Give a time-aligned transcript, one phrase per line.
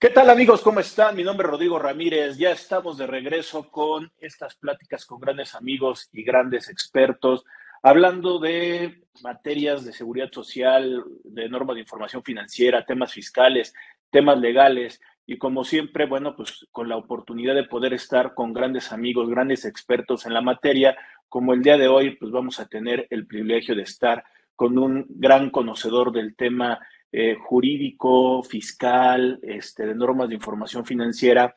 [0.00, 0.62] ¿Qué tal amigos?
[0.62, 1.14] ¿Cómo están?
[1.14, 2.38] Mi nombre es Rodrigo Ramírez.
[2.38, 7.44] Ya estamos de regreso con estas pláticas con grandes amigos y grandes expertos,
[7.82, 13.74] hablando de materias de seguridad social, de normas de información financiera, temas fiscales,
[14.08, 18.92] temas legales y como siempre, bueno, pues con la oportunidad de poder estar con grandes
[18.92, 20.96] amigos, grandes expertos en la materia,
[21.28, 24.24] como el día de hoy, pues vamos a tener el privilegio de estar
[24.56, 26.80] con un gran conocedor del tema
[27.12, 31.54] eh, jurídico, fiscal, este, de normas de información financiera.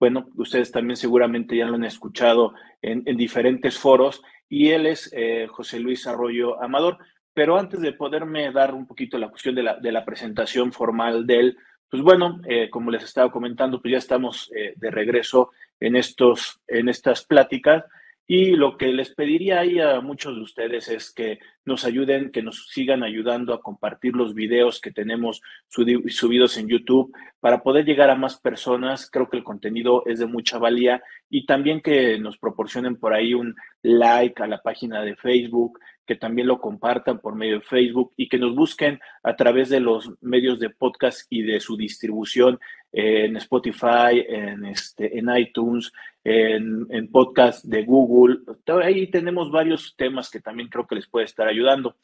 [0.00, 5.46] Bueno, ustedes también seguramente ya lo han escuchado en, diferentes foros y él es eh,
[5.48, 6.98] José Luis Arroyo Amador.
[7.32, 11.26] Pero antes de poderme dar un poquito la cuestión de la, de la presentación formal
[11.26, 15.96] de él, pues bueno, eh, como les estaba comentando, pues ya estamos de regreso en,
[15.96, 17.84] estos, en estas pláticas
[18.28, 22.42] y lo que les pediría ahí a muchos de ustedes es que nos ayuden, que
[22.42, 28.10] nos sigan ayudando a compartir los videos que tenemos subidos en YouTube para poder llegar
[28.10, 29.08] a más personas.
[29.10, 33.32] Creo que el contenido es de mucha valía y también que nos proporcionen por ahí
[33.32, 38.12] un like a la página de Facebook, que también lo compartan por medio de Facebook
[38.16, 42.58] y que nos busquen a través de los medios de podcast y de su distribución
[42.92, 45.92] en Spotify, en, este, en iTunes,
[46.24, 48.38] en, en podcast de Google.
[48.82, 51.96] Ahí tenemos varios temas que también creo que les puede estar ayudando.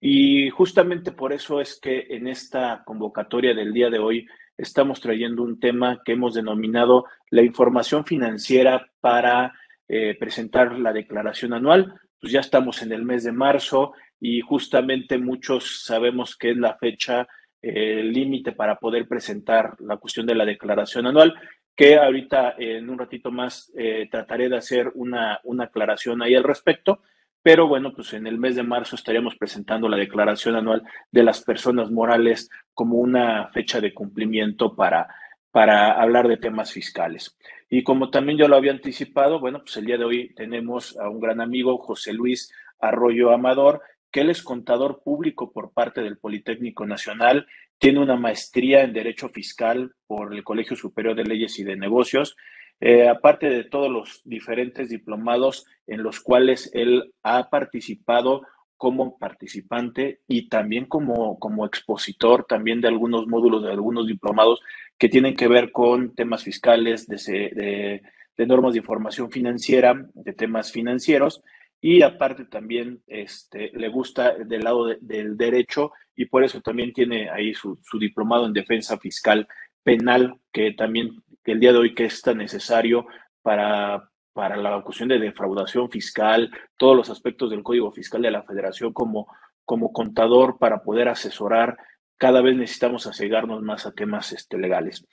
[0.00, 5.42] Y justamente por eso es que en esta convocatoria del día de hoy estamos trayendo
[5.42, 9.54] un tema que hemos denominado la información financiera para
[9.88, 11.94] eh, presentar la declaración anual.
[12.20, 16.76] Pues ya estamos en el mes de marzo y justamente muchos sabemos que es la
[16.76, 17.26] fecha
[17.62, 21.34] el límite para poder presentar la cuestión de la declaración anual,
[21.74, 26.44] que ahorita en un ratito más eh, trataré de hacer una, una aclaración ahí al
[26.44, 27.00] respecto.
[27.40, 31.42] Pero bueno, pues en el mes de marzo estaríamos presentando la declaración anual de las
[31.42, 35.08] personas morales como una fecha de cumplimiento para,
[35.50, 37.36] para hablar de temas fiscales.
[37.70, 41.08] Y como también yo lo había anticipado, bueno, pues el día de hoy tenemos a
[41.08, 46.18] un gran amigo, José Luis Arroyo Amador, que él es contador público por parte del
[46.18, 47.46] Politécnico Nacional,
[47.78, 52.36] tiene una maestría en Derecho Fiscal por el Colegio Superior de Leyes y de Negocios,
[52.80, 58.42] eh, aparte de todos los diferentes diplomados en los cuales él ha participado
[58.78, 64.62] como participante y también como, como expositor también de algunos módulos, de algunos diplomados
[64.96, 68.02] que tienen que ver con temas fiscales, de,
[68.38, 71.42] de normas de información financiera, de temas financieros.
[71.80, 77.30] Y aparte también este, le gusta del lado del derecho y por eso también tiene
[77.30, 79.46] ahí su, diplomado en defensa fiscal
[79.82, 83.06] penal, que también el día de hoy que es tan necesario
[83.42, 88.44] para, para la cuestión de defraudación fiscal, todos los aspectos del Código Fiscal de la
[88.44, 89.26] Federación como,
[89.64, 91.76] como contador para poder asesorar.
[92.16, 95.04] Cada vez necesitamos asegarnos más a temas este, legales.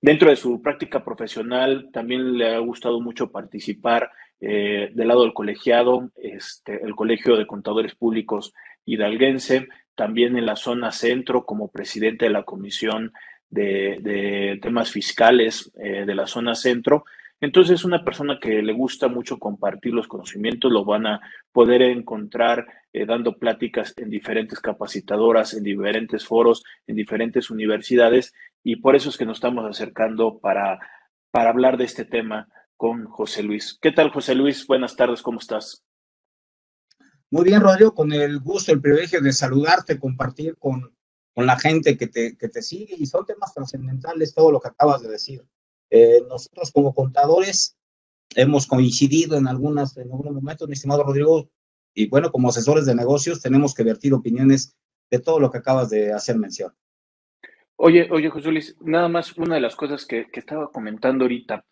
[0.00, 4.10] Dentro de su práctica profesional, también le ha gustado mucho participar
[4.40, 8.54] eh, del lado del colegiado, este, el Colegio de Contadores Públicos
[8.86, 13.12] hidalguense, también en la zona centro como presidente de la Comisión
[13.50, 17.04] de, Temas Fiscales eh, de la zona centro.
[17.40, 21.20] Entonces es una persona que le gusta mucho compartir los conocimientos, lo van a
[21.52, 28.76] poder encontrar eh, dando pláticas en diferentes capacitadoras, en diferentes foros, en diferentes universidades, y
[28.76, 30.78] por eso es que nos estamos acercando para,
[31.30, 32.46] para hablar de este tema
[32.76, 33.78] con José Luis.
[33.80, 34.66] ¿Qué tal, José Luis?
[34.66, 35.82] Buenas tardes, ¿cómo estás?
[37.30, 40.94] Muy bien, Rodrigo, con el gusto, el privilegio de saludarte, compartir con,
[41.32, 44.68] con la gente que te, que te sigue y son temas trascendentales todo lo que
[44.68, 45.42] acabas de decir.
[45.90, 47.76] Eh, nosotros como contadores
[48.36, 51.50] hemos coincidido en algunas, en algunos momentos, mi estimado Rodrigo,
[51.94, 54.76] y bueno, como asesores de negocios tenemos que vertir opiniones
[55.10, 56.72] de todo lo que acabas de hacer mención.
[57.76, 61.64] Oye, oye, José Luis, nada más una de las cosas que, que estaba comentando ahorita,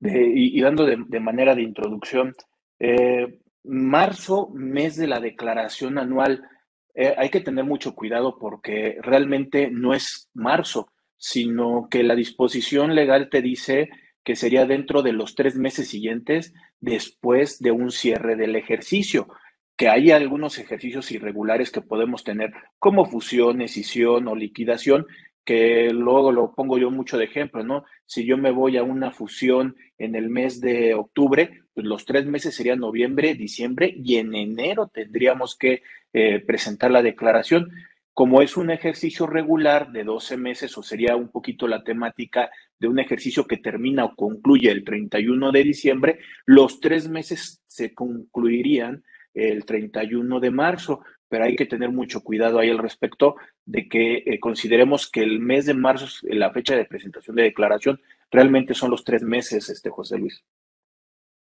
[0.00, 2.34] y, dando de, manera de introducción,
[2.78, 6.48] eh, marzo, mes de la declaración anual,
[6.94, 12.94] eh, hay que tener mucho cuidado porque realmente no es marzo, sino que la disposición
[12.94, 13.90] legal te dice
[14.24, 19.28] que sería dentro de los tres meses siguientes después de un cierre del ejercicio,
[19.76, 25.06] que hay algunos ejercicios irregulares que podemos tener como fusión, escisión o liquidación,
[25.44, 27.84] que luego lo pongo yo mucho de ejemplo, ¿no?
[28.04, 32.26] Si yo me voy a una fusión en el mes de octubre, pues los tres
[32.26, 37.70] meses serían noviembre, diciembre y en enero tendríamos que eh, presentar la declaración.
[38.16, 42.88] Como es un ejercicio regular de 12 meses, o sería un poquito la temática de
[42.88, 49.04] un ejercicio que termina o concluye el 31 de diciembre, los tres meses se concluirían
[49.34, 53.36] el 31 de marzo, pero hay que tener mucho cuidado ahí al respecto
[53.66, 58.00] de que eh, consideremos que el mes de marzo la fecha de presentación de declaración,
[58.30, 60.42] realmente son los tres meses, este José Luis.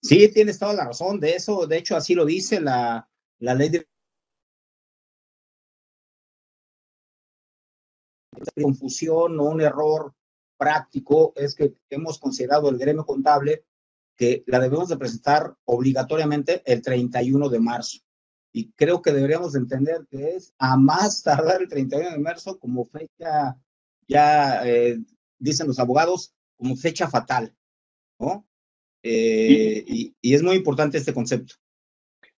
[0.00, 3.06] Sí, tienes toda la razón de eso, de hecho así lo dice la,
[3.40, 3.86] la ley de
[8.62, 10.14] confusión o un error
[10.58, 13.64] práctico es que hemos considerado el gremio contable
[14.16, 17.98] que la debemos de presentar obligatoriamente el 31 de marzo.
[18.52, 22.86] Y creo que deberíamos entender que es a más tardar el 31 de marzo como
[22.86, 23.60] fecha,
[24.08, 24.98] ya eh,
[25.38, 27.54] dicen los abogados, como fecha fatal,
[28.18, 28.46] ¿no?
[29.02, 31.54] Eh, y, es muy importante este concepto.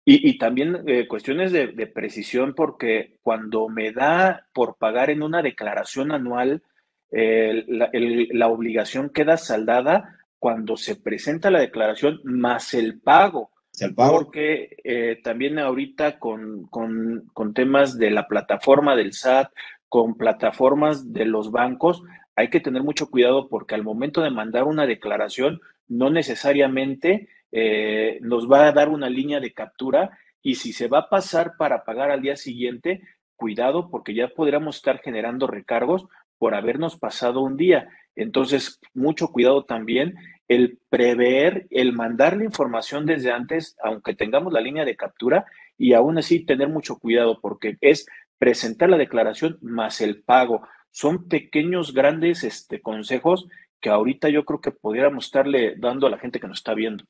[0.08, 6.12] Y, también eh, cuestiones de, precisión, porque cuando me da por pagar en una declaración
[6.12, 6.62] anual,
[7.10, 13.50] la, obligación queda saldada cuando se presenta la declaración más el pago.
[13.80, 14.12] El pago.
[14.12, 19.50] Porque eh, también ahorita con, con, con temas de la plataforma del SAT,
[19.88, 22.02] con plataformas de los bancos,
[22.36, 28.18] hay que tener mucho cuidado porque al momento de mandar una declaración, no necesariamente eh,
[28.20, 31.84] nos va a dar una línea de captura y si se va a pasar para
[31.84, 33.00] pagar al día siguiente,
[33.34, 36.04] cuidado porque ya podríamos estar generando recargos
[36.36, 37.88] por habernos pasado un día.
[38.14, 40.16] Entonces, mucho cuidado también
[40.48, 45.46] el prever, el mandar la información desde antes, aunque tengamos la línea de captura,
[45.78, 48.04] y aún así tener mucho cuidado porque es
[48.36, 50.60] presentar la declaración más el pago.
[50.90, 53.48] Son pequeños, grandes este, consejos
[53.80, 57.06] que ahorita yo creo que pudiéramos estarle dando a la gente que nos está viendo.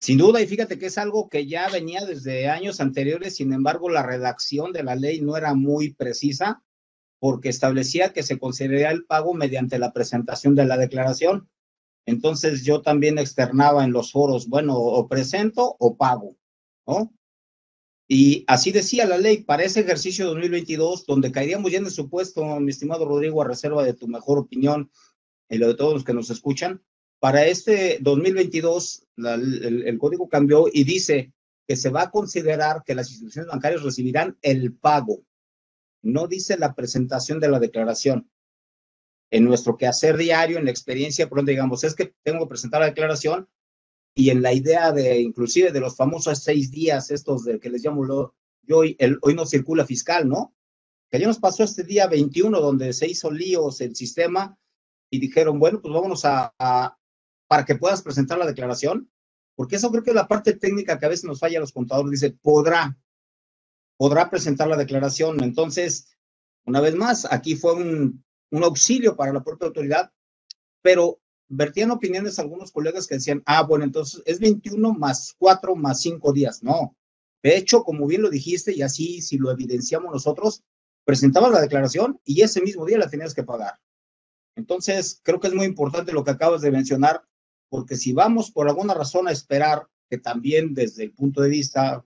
[0.00, 3.88] Sin duda, y fíjate que es algo que ya venía desde años anteriores, sin embargo,
[3.88, 6.62] la redacción de la ley no era muy precisa
[7.18, 11.48] porque establecía que se consideraría el pago mediante la presentación de la declaración.
[12.04, 16.36] Entonces yo también externaba en los foros, bueno, o presento o pago,
[16.86, 17.12] ¿no?
[18.08, 22.44] Y así decía la ley, para ese ejercicio 2022, donde caeríamos ya en el supuesto,
[22.60, 24.92] mi estimado Rodrigo, a reserva de tu mejor opinión
[25.48, 26.84] y lo de todos los que nos escuchan,
[27.18, 31.32] para este 2022 el, código cambió y dice
[31.66, 35.24] que se va a considerar que las instituciones bancarias recibirán el pago,
[36.02, 38.30] no dice la presentación de la declaración.
[39.32, 42.80] En nuestro quehacer diario, en la experiencia, por donde digamos, es que tengo que presentar
[42.80, 43.48] la declaración
[44.14, 47.84] y en la idea de, inclusive, de los famosos seis días, estos de que les
[47.84, 50.54] llamo lo, yo, el, hoy no circula fiscal, ¿no?
[51.10, 54.56] Que ya nos pasó este día 21 donde se hizo líos el sistema
[55.10, 56.98] y dijeron, bueno, pues vámonos a, a,
[57.48, 59.10] para que puedas presentar la declaración,
[59.54, 61.72] porque eso creo que es la parte técnica que a veces nos falla a los
[61.72, 62.98] contadores, dice, podrá,
[63.96, 65.42] podrá presentar la declaración.
[65.42, 66.16] Entonces,
[66.64, 70.12] una vez más, aquí fue un, un auxilio para la propia autoridad,
[70.82, 76.00] pero vertían opiniones algunos colegas que decían, ah, bueno, entonces es 21 más 4 más
[76.00, 76.62] 5 días.
[76.62, 76.96] No.
[77.42, 80.64] De hecho, como bien lo dijiste, y así si lo evidenciamos nosotros,
[81.04, 83.78] presentabas la declaración y ese mismo día la tenías que pagar.
[84.56, 87.22] Entonces, creo que es muy importante lo que acabas de mencionar,
[87.68, 92.04] porque si vamos por alguna razón a esperar que también desde el punto de vista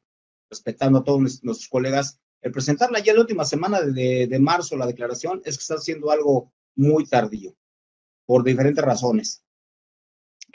[0.50, 5.42] respetando a todos nuestros colegas, el presentarla ya la última semana de, marzo, la declaración,
[5.44, 7.54] es que está haciendo algo muy tardío,
[8.26, 9.44] por diferentes razones.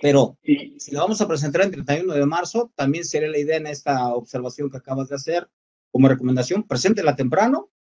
[0.02, 3.68] Pero si la vamos a presentar el 31 de marzo, también sería la idea en
[3.68, 5.50] esta observación que acabas de hacer,
[5.92, 7.72] como recomendación, preséntela temprano,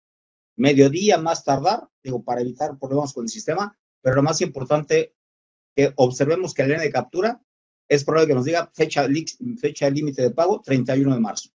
[0.55, 5.15] mediodía más tardar, digo, para evitar problemas con el sistema, pero lo más importante,
[5.75, 7.41] que observemos que la línea de captura
[7.88, 9.08] es probable que nos diga fecha,
[9.60, 11.50] fecha límite de pago, 31 de marzo.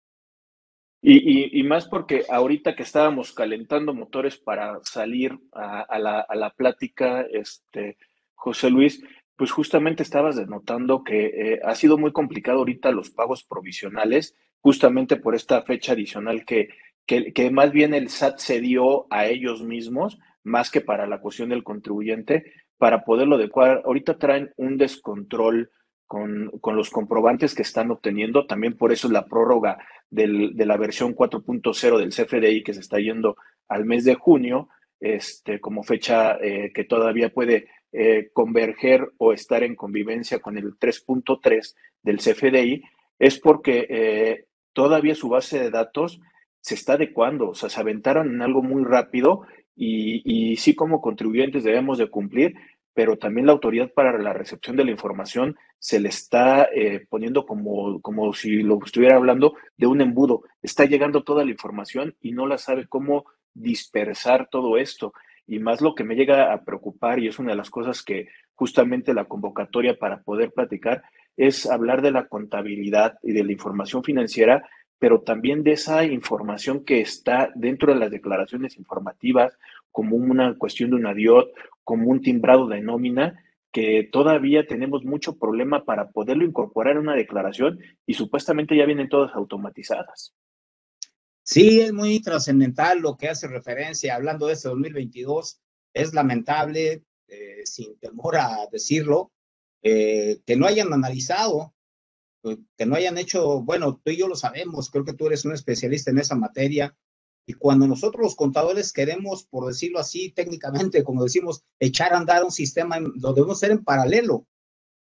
[1.00, 7.96] Y, más porque ahorita que estábamos calentando motores para salir a, la, plática, este,
[8.34, 9.02] José Luis,
[9.36, 15.16] pues justamente estabas denotando que eh, ha sido muy complicado ahorita los pagos provisionales, justamente
[15.16, 16.68] por esta fecha adicional que,
[17.06, 21.50] que más bien el SAT se dio a ellos mismos, más que para la cuestión
[21.50, 23.82] del contribuyente, para poderlo adecuar.
[23.84, 25.70] Ahorita traen un descontrol
[26.06, 28.46] con, con, los comprobantes que están obteniendo.
[28.46, 29.78] También por eso es la prórroga
[30.10, 33.36] de la versión 4.0 del CFDI que se está yendo
[33.68, 34.68] al mes de junio,
[35.00, 40.78] este, como fecha eh, que todavía puede eh, converger o estar en convivencia con el
[40.78, 42.82] 3.3 del CFDI,
[43.18, 46.20] es porque eh, todavía su base de datos
[46.60, 49.42] se está adecuando, o sea, se aventaron en algo muy rápido
[49.78, 52.54] y, y sí como contribuyentes debemos de cumplir,
[52.98, 57.46] pero también la autoridad para la recepción de la información se le está eh, poniendo
[57.46, 60.42] como, como si lo estuviera hablando de un embudo.
[60.62, 65.12] Está llegando toda la información y no la sabe cómo dispersar todo esto.
[65.46, 68.26] Y más lo que me llega a preocupar, y es una de las cosas que
[68.56, 71.04] justamente la convocatoria para poder platicar,
[71.36, 76.84] es hablar de la contabilidad y de la información financiera pero también de esa información
[76.84, 79.56] que está dentro de las declaraciones informativas,
[79.92, 81.50] como una cuestión de una DIOT,
[81.84, 87.14] como un timbrado de nómina, que todavía tenemos mucho problema para poderlo incorporar en una
[87.14, 90.34] declaración y supuestamente ya vienen todas automatizadas.
[91.42, 95.60] Sí, es muy trascendental lo que hace referencia, hablando de este 2022,
[95.94, 99.32] es lamentable, eh, sin temor a decirlo,
[99.82, 101.74] eh, que no hayan analizado,
[102.76, 105.52] que no hayan hecho, bueno, tú y yo lo sabemos, creo que tú eres un
[105.52, 106.96] especialista en esa materia,
[107.48, 112.44] y cuando nosotros los contadores queremos, por decirlo así, técnicamente, como decimos, echar a andar
[112.44, 114.34] un sistema, lo debemos hacer en paralelo.
[114.34, 114.46] O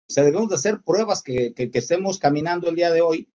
[0.08, 3.32] sea, debemos de hacer pruebas que, que, estemos caminando el día de hoy,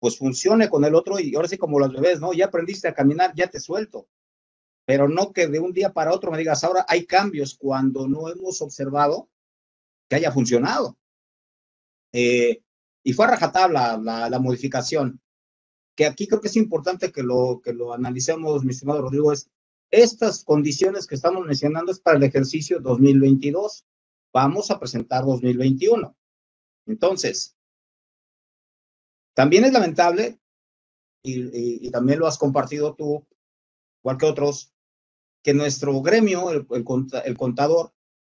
[0.00, 2.32] pues funcione con el otro y ahora sí como los bebés, ¿no?
[2.32, 4.08] Ya aprendiste a caminar, ya te suelto.
[4.84, 8.28] Pero no que de un día para otro me digas, ahora hay cambios cuando no
[8.28, 9.28] hemos observado
[10.08, 10.98] que haya funcionado.
[12.12, 12.64] Eh,
[13.02, 15.20] y fue a rajatabla la, la modificación
[16.00, 19.50] que aquí creo que es importante que lo, que lo analicemos, mi estimado Rodrigo, es
[19.90, 23.84] estas condiciones que estamos mencionando es para el ejercicio 2022.
[24.32, 26.16] Vamos a presentar 2021.
[26.86, 27.54] Entonces,
[29.34, 30.40] también es lamentable,
[31.22, 33.26] y, también lo has compartido tú,
[34.02, 34.72] igual que otros,
[35.42, 37.92] que nuestro gremio, el, el, contador,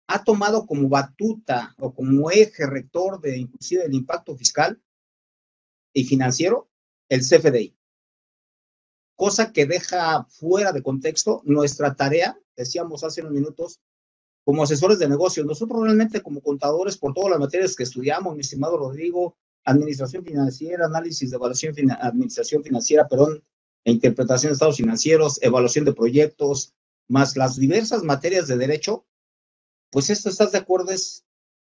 [0.07, 4.81] ha tomado como batuta o como eje rector de inclusive el impacto fiscal
[5.93, 6.69] y financiero
[7.09, 7.77] el CFDI.
[9.17, 13.81] Cosa que deja fuera de contexto nuestra tarea, decíamos hace unos minutos,
[14.45, 15.47] como asesores de negocios.
[15.47, 20.87] Nosotros realmente como contadores, por todas las materias que estudiamos, mi estimado Rodrigo, administración financiera,
[20.87, 23.43] análisis de evaluación, administración financiera, perdón,
[23.85, 26.75] e interpretación de estados financieros, evaluación de proyectos,
[27.09, 29.07] más las diversas materias de derecho,
[29.95, 30.91] pues esto, ¿estás de acuerdo?
[30.91, 31.25] Es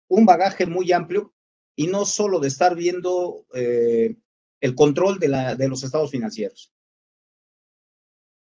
[0.09, 1.33] un bagaje muy amplio
[1.76, 4.16] y no solo de estar viendo eh,
[4.61, 6.73] el control de, los estados financieros.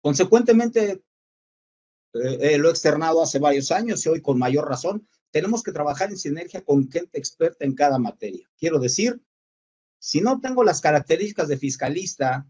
[0.02, 1.02] Consecuentemente,
[2.16, 6.10] eh, lo he externado hace varios años y hoy con mayor razón, tenemos que trabajar
[6.10, 8.52] en sinergia con gente experta en cada materia.
[8.58, 9.22] Quiero decir,
[10.00, 12.46] si no tengo las características de fiscalista,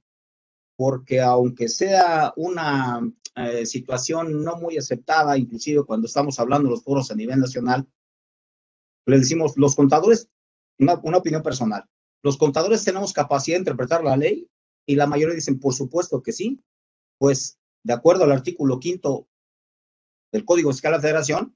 [0.76, 3.00] porque aunque sea una
[3.36, 7.88] eh, situación no muy aceptada, inclusive cuando estamos hablando de los foros a nivel nacional,
[9.06, 10.30] le decimos, los contadores,
[10.80, 11.86] una, opinión personal,
[12.24, 14.50] los contadores tenemos capacidad de interpretar la ley
[14.86, 16.62] y la mayoría dicen, por supuesto que sí,
[17.18, 19.28] pues de acuerdo al artículo quinto
[20.32, 21.56] del Código Fiscal de la Federación,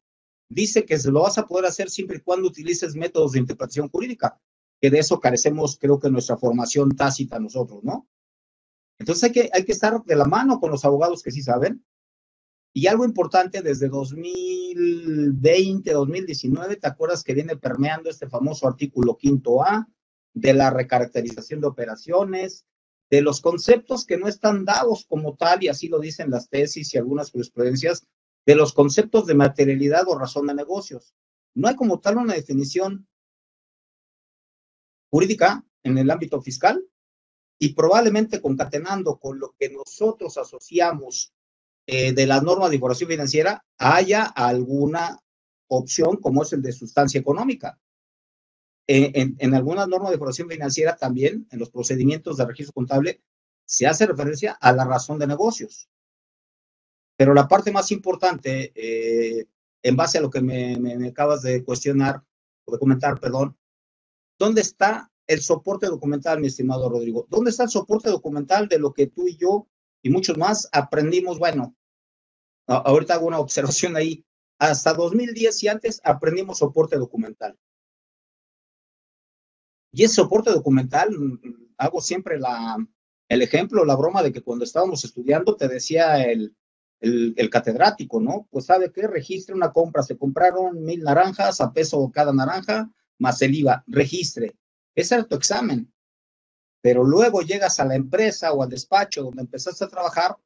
[0.50, 3.90] dice que se lo vas a poder hacer siempre y cuando utilices métodos de interpretación
[3.90, 4.40] jurídica,
[4.82, 8.08] que de eso carecemos, creo que nuestra formación tácita nosotros, ¿no?
[9.00, 11.86] Entonces hay que, hay que estar de la mano con los abogados que sí saben.
[12.74, 19.64] Y algo importante, desde 2020, 2019, ¿te acuerdas que viene permeando este famoso artículo quinto
[19.64, 19.88] A,
[20.34, 22.66] de la recaracterización de operaciones,
[23.10, 26.94] de los conceptos que no están dados como tal, y así lo dicen las tesis
[26.94, 28.06] y algunas jurisprudencias,
[28.46, 31.16] de los conceptos de materialidad o razón de negocios.
[31.54, 33.08] No hay como tal una definición
[35.10, 36.86] jurídica en el ámbito fiscal
[37.60, 41.34] y probablemente concatenando con lo que nosotros asociamos
[41.88, 45.20] eh, de las normas de información financiera, haya alguna
[45.68, 47.80] opción como es el de sustancia económica.
[48.88, 53.22] En, en, algunas normas de formación financiera también, en los procedimientos de registro contable,
[53.66, 55.90] se hace referencia a la razón de negocios.
[57.18, 59.48] Pero la parte más importante, eh,
[59.82, 62.22] en base a lo que me, acabas de cuestionar,
[62.66, 63.58] o de comentar, perdón,
[64.38, 67.28] ¿dónde está el soporte documental, mi estimado Rodrigo?
[67.30, 69.68] ¿Dónde está el soporte documental de lo que tú y yo
[70.02, 71.40] y muchos más aprendimos?
[71.40, 71.76] Bueno,
[72.68, 74.26] ahorita hago una observación ahí.
[74.58, 77.58] Hasta 2010 y antes aprendimos soporte documental.
[79.92, 81.40] Y ese soporte documental, mm,
[81.78, 82.78] hago siempre la,
[83.30, 86.56] el ejemplo, la broma de que cuando estábamos estudiando te decía el,
[87.00, 88.48] el, el, catedrático, ¿no?
[88.52, 93.42] Pues sabe qué, registre una compra, se compraron mil naranjas a peso cada naranja, más
[93.42, 94.56] el IVA, registre.
[94.96, 95.92] Ese era tu examen.
[96.82, 100.38] Pero luego llegas a la empresa o al despacho donde empezaste a trabajar,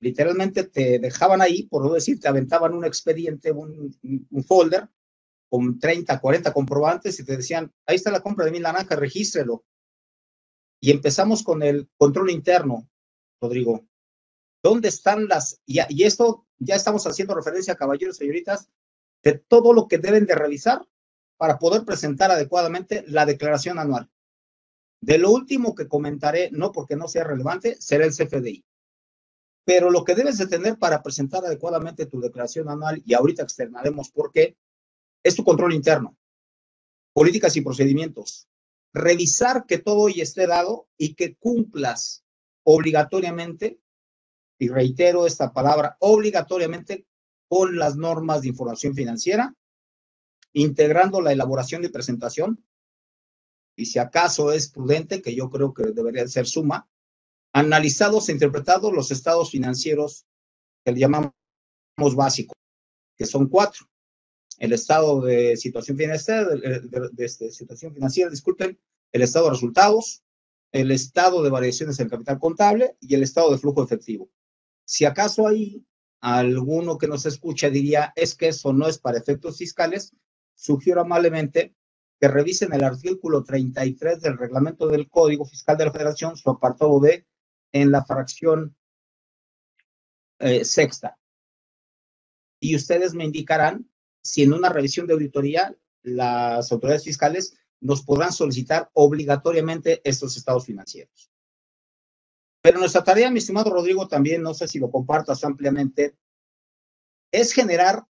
[0.00, 3.96] literalmente te dejaban ahí, por no decir, te aventaban un expediente, un,
[4.30, 4.88] un folder,
[5.50, 9.64] con 30, 40 comprobantes y te decían, ahí está la compra de mil naranjas, regístrelo.
[10.80, 12.88] Y empezamos con el control interno,
[13.40, 13.86] Rodrigo.
[14.62, 18.68] ¿Dónde están las, y, y esto ya estamos haciendo referencia, caballeros señoritas,
[19.22, 20.84] de todo lo que deben de revisar
[21.36, 24.10] para poder presentar adecuadamente la declaración anual.
[25.00, 28.64] De lo último que comentaré, no porque no sea relevante, será el CFDI.
[29.64, 34.10] Pero lo que debes de tener para presentar adecuadamente tu declaración anual, y ahorita externaremos
[34.10, 34.56] por qué,
[35.22, 36.16] es tu control interno,
[37.12, 38.48] políticas y procedimientos,
[38.92, 42.24] revisar que todo hoy esté dado y que cumplas
[42.62, 43.80] obligatoriamente,
[44.58, 47.06] y reitero esta palabra, obligatoriamente
[47.48, 49.54] con las normas de información financiera,
[50.54, 52.64] integrando la elaboración y presentación,
[53.76, 56.88] y si acaso es prudente, que yo creo que debería ser suma,
[57.52, 60.26] analizados e interpretados los estados financieros
[60.84, 61.32] que le llamamos
[62.16, 62.56] básicos,
[63.16, 63.86] que son cuatro.
[64.58, 68.78] El estado de situación financiera, de, este, situación financiera, disculpen,
[69.12, 70.22] el estado de resultados,
[70.72, 74.30] el estado de variaciones en el capital contable y el estado de flujo efectivo.
[74.84, 75.84] Si acaso hay
[76.20, 80.14] alguno que nos escucha diría, es que eso no es para efectos fiscales,
[80.54, 81.74] sugiero amablemente
[82.20, 86.98] que revisen el artículo 33 del reglamento del Código Fiscal de la Federación, su apartado
[87.00, 87.26] B,
[87.72, 88.76] en la fracción
[90.38, 91.18] eh, sexta.
[92.60, 93.90] Y ustedes me indicarán
[94.22, 100.64] si en una revisión de auditoría las autoridades fiscales nos podrán solicitar obligatoriamente estos estados
[100.64, 101.30] financieros.
[102.62, 106.16] Pero nuestra tarea, mi estimado Rodrigo, también, no sé si lo compartas ampliamente,
[107.30, 108.06] es generar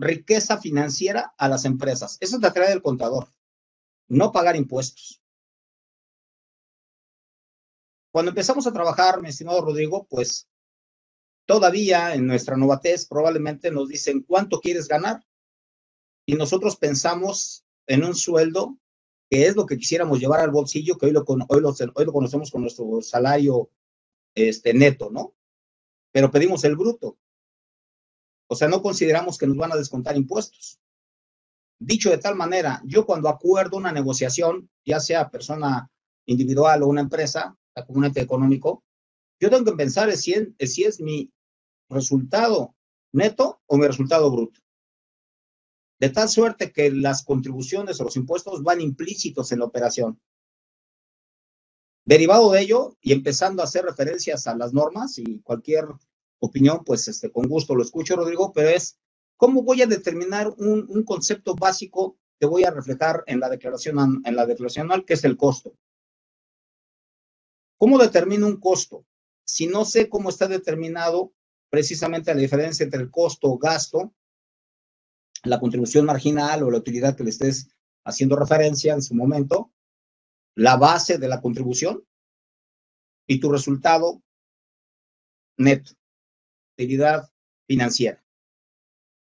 [0.00, 2.16] riqueza financiera a las empresas.
[2.20, 3.32] Esa es la tarea del contador,
[4.08, 5.22] no pagar impuestos.
[8.12, 10.48] Cuando empezamos a trabajar, mi estimado Rodrigo, pues
[11.46, 15.24] todavía en nuestra novatez probablemente nos dicen cuánto quieres ganar
[16.26, 18.78] y nosotros pensamos en un sueldo
[19.28, 22.12] que es lo que quisiéramos llevar al bolsillo, que hoy lo, hoy lo, hoy lo
[22.12, 23.70] conocemos con nuestro salario
[24.34, 25.34] este, neto, ¿no?
[26.12, 27.16] Pero pedimos el bruto.
[28.52, 30.80] O sea, no consideramos que nos van a descontar impuestos.
[31.78, 35.88] Dicho de tal manera, yo cuando acuerdo una negociación, ya sea persona
[36.26, 38.82] individual o una empresa, la comunidad económico,
[39.38, 41.32] yo tengo que pensar si es, si es mi
[41.88, 42.74] resultado
[43.12, 44.60] neto o mi resultado bruto.
[46.00, 50.20] De tal suerte que las contribuciones o los impuestos van implícitos en la operación.
[52.04, 55.86] Derivado de ello, y empezando a hacer referencias a las normas y cualquier
[56.40, 58.98] opinión, pues este, con gusto lo escucho, Rodrigo, pero es
[59.36, 64.22] cómo voy a determinar un, un concepto básico que voy a reflejar en la declaración,
[64.24, 65.76] en la declaración anual, que es el costo.
[67.78, 69.06] ¿Cómo determino un costo?
[69.46, 71.32] Si no sé cómo está determinado
[71.70, 74.14] precisamente la diferencia entre el costo o gasto,
[75.44, 77.68] la contribución marginal o la utilidad que le estés
[78.04, 79.72] haciendo referencia en su momento,
[80.56, 82.04] la base de la contribución
[83.26, 84.22] y tu resultado
[85.56, 85.92] neto
[87.66, 88.22] financiera.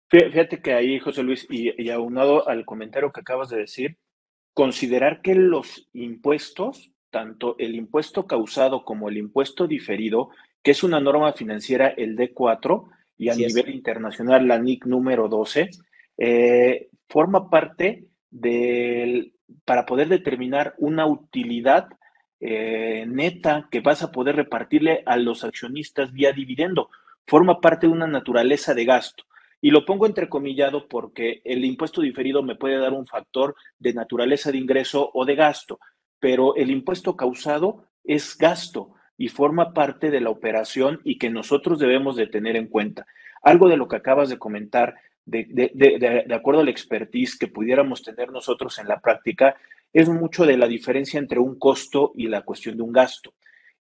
[0.10, 3.98] Fíjate que ahí, José Luis, y, aunado al comentario que acabas de decir,
[4.54, 10.30] considerar que los impuestos, tanto el impuesto causado como el impuesto diferido,
[10.64, 15.70] que es una norma financiera, el D4, y a nivel internacional la NIC número 12,
[16.18, 19.34] eh, forma parte del,
[19.66, 21.88] para poder determinar una utilidad
[22.40, 26.90] eh, neta que vas a poder repartirle a los accionistas vía dividendo
[27.28, 29.24] forma parte de una naturaleza de gasto.
[29.62, 34.52] Y lo pongo entrecomillado porque el impuesto diferido me puede dar un factor de naturaleza
[34.52, 35.80] de ingreso o de gasto,
[36.20, 41.78] pero el impuesto causado es gasto y forma parte de la operación y que nosotros
[41.78, 43.06] debemos de tener en cuenta.
[43.42, 47.48] Algo de lo que acabas de comentar, de, de, de acuerdo a la expertise que
[47.48, 49.58] pudiéramos tener nosotros en la práctica,
[49.92, 53.34] es mucho de la diferencia entre un costo y la cuestión de un gasto.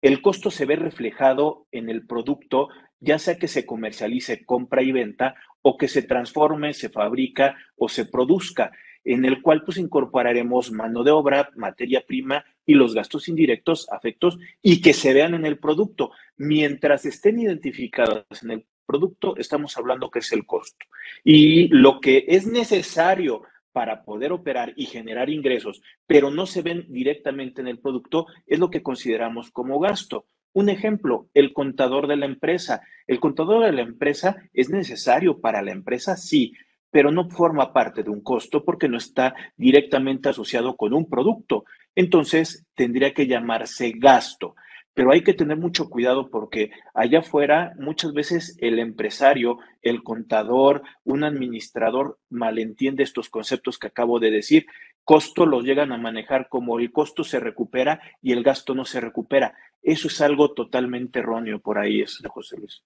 [0.04, 2.70] El costo se ve reflejado en el producto
[3.04, 7.90] ya sea que se comercialice, compra y venta, o que se transforme, se fabrica o
[7.90, 8.72] se produzca,
[9.04, 14.40] en el cual pues incorporaremos mano de obra, materia prima y los gastos indirectos, afectos,
[14.62, 16.12] y que se vean en el producto.
[16.38, 20.86] Mientras estén identificados en el producto, estamos hablando que es el costo.
[21.26, 26.86] Y lo que es necesario para poder operar y generar ingresos, pero no se ven
[26.88, 30.28] directamente en el producto, es lo que consideramos como gasto.
[30.54, 32.82] Un ejemplo, el contador de la empresa.
[33.08, 36.54] El contador de la empresa es necesario para la empresa, sí,
[36.92, 41.66] pero no forma parte de un costo porque no está directamente asociado con un producto.
[41.96, 44.56] Entonces, tendría que llamarse gasto.
[44.94, 50.84] Pero hay que tener mucho cuidado porque allá afuera muchas veces el empresario, el contador,
[51.04, 54.68] un administrador malentiende estos conceptos que acabo de decir.
[55.04, 59.02] Costo los llegan a manejar como el costo se recupera y el gasto no se
[59.02, 59.56] recupera.
[59.82, 62.84] Eso es algo totalmente erróneo por ahí, es José Luis.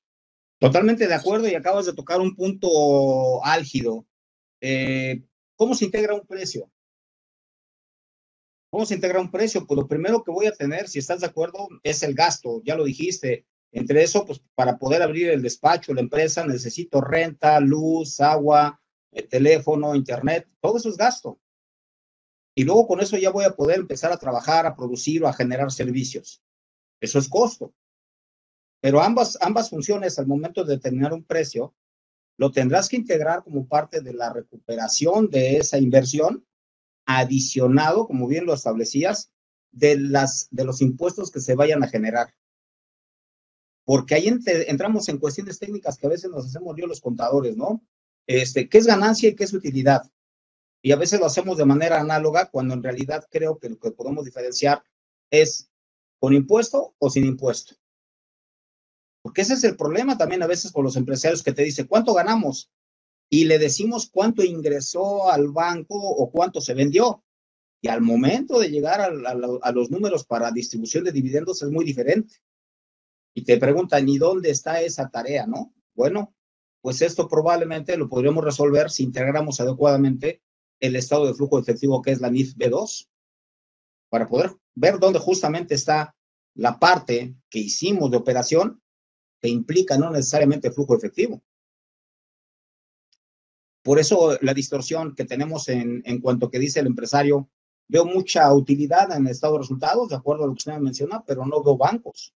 [0.59, 4.05] Totalmente de acuerdo y acabas de tocar un punto álgido.
[4.61, 5.21] Eh,
[5.55, 6.71] ¿Cómo se integra un precio?
[8.77, 9.65] ¿Cómo se integra un precio?
[9.65, 12.75] Pues lo primero que voy a tener, si estás de acuerdo, es el gasto, ya
[12.75, 13.47] lo dijiste.
[13.71, 18.79] Entre eso, pues para poder abrir el despacho, la empresa, necesito renta, luz, agua,
[19.11, 21.39] el teléfono, internet, todo eso es gasto.
[22.53, 25.33] Y luego con eso ya voy a poder empezar a trabajar, a producir o a
[25.33, 26.43] generar servicios.
[27.01, 27.73] Eso es costo.
[28.79, 31.73] Pero ambas, ambas funciones al momento de determinar un precio,
[32.37, 36.45] lo tendrás que integrar como parte de la recuperación de esa inversión,
[37.07, 39.31] adicionado, como bien lo establecías,
[39.71, 42.35] de, las, de los impuestos que se vayan a generar.
[43.85, 44.27] Porque ahí
[44.67, 47.81] entramos en cuestiones técnicas que a veces nos hacemos yo los contadores, ¿no?
[48.27, 50.11] Este, ¿Qué es ganancia y qué es utilidad?
[50.81, 53.91] Y a veces lo hacemos de manera análoga cuando en realidad creo que lo que
[53.91, 54.83] podemos diferenciar
[55.31, 55.69] es
[56.19, 57.75] con impuesto o sin impuesto.
[59.21, 62.13] Porque ese es el problema también a veces con los empresarios que te dicen, ¿cuánto
[62.13, 62.69] ganamos?
[63.29, 67.23] Y le decimos cuánto ingresó al banco o cuánto se vendió.
[67.81, 72.35] Y al momento de llegar a, los números para distribución de dividendos es muy diferente.
[73.35, 75.45] Y te preguntan, ¿y dónde está esa tarea?
[75.45, 75.73] ¿No?
[75.93, 76.33] Bueno,
[76.81, 80.41] pues esto probablemente lo podríamos resolver si integramos adecuadamente
[80.79, 83.07] el estado de flujo efectivo que es la NIF B2,
[84.09, 86.15] para poder ver dónde justamente está
[86.55, 88.81] la parte que hicimos de operación
[89.39, 91.43] que implica no necesariamente flujo efectivo.
[93.87, 97.49] Por eso la distorsión que tenemos en, en cuanto que dice el empresario,
[97.87, 100.81] veo mucha utilidad en el estado de resultados, de acuerdo a lo que usted me
[100.81, 102.35] menciona, pero no veo bancos.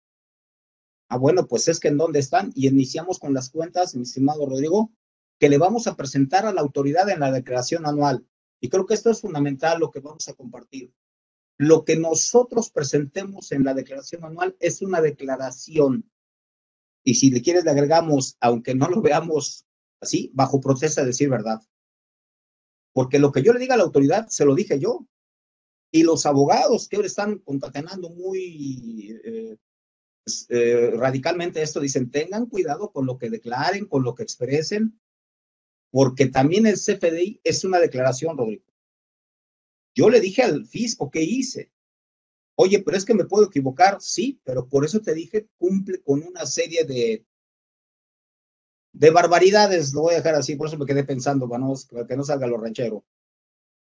[1.09, 2.53] Ah, bueno, pues es que en dónde están.
[2.55, 4.93] Y iniciamos con las cuentas, mi estimado Rodrigo,
[5.41, 8.25] que le vamos a presentar a la autoridad en la declaración anual.
[8.61, 10.95] Y creo que esto es fundamental lo que vamos a compartir.
[11.59, 16.09] Lo que nosotros presentemos en la declaración anual es una declaración.
[17.03, 19.67] Y si le quieres, le agregamos, aunque no lo veamos
[20.01, 21.61] así, bajo protesta de decir verdad.
[22.93, 25.07] Porque lo que yo le diga a la autoridad, se lo dije yo.
[25.93, 29.57] Y los abogados que ahora están concatenando muy eh,
[30.25, 35.01] pues, eh, radicalmente esto, dicen, tengan cuidado con lo que declaren, con lo que expresen,
[35.91, 38.65] porque también el CFDI es una declaración, Rodrigo.
[39.95, 41.73] Yo le dije al fisco, ¿qué hice?
[42.55, 46.23] Oye, pero es que me puedo equivocar, sí, pero por eso te dije, cumple con
[46.23, 47.27] una serie de,
[48.92, 52.24] de barbaridades, lo voy a dejar así, por eso me quedé pensando, para, que no
[52.24, 53.05] salga lo ranchero.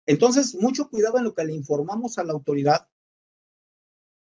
[0.05, 2.87] Entonces, mucho cuidado en lo que le informamos a la autoridad,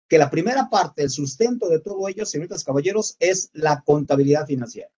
[0.08, 4.90] que la primera parte, el sustento de todo ello, señoritas caballeros, es la contabilidad financiera.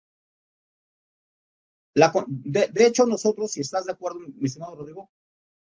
[2.27, 5.09] De, de, hecho, nosotros, si estás de acuerdo, mi estimado Rodrigo,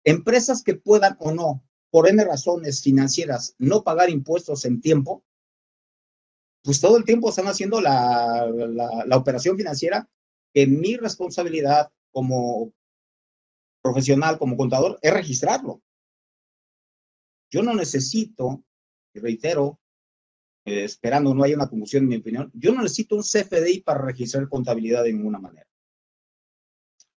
[0.04, 5.24] empresas que puedan o no, por N razones financieras, no pagar impuestos en tiempo,
[6.64, 8.48] pues todo el tiempo están haciendo la,
[9.06, 10.10] la, operación financiera
[10.54, 12.74] que mi responsabilidad como
[13.82, 15.82] profesional, como contador, es registrarlo.
[17.50, 18.64] Yo no necesito,
[19.14, 19.80] y reitero,
[20.66, 24.02] eh, esperando no haya una confusión en mi opinión, yo no necesito un CFDI para
[24.02, 25.68] registrar contabilidad de ninguna manera.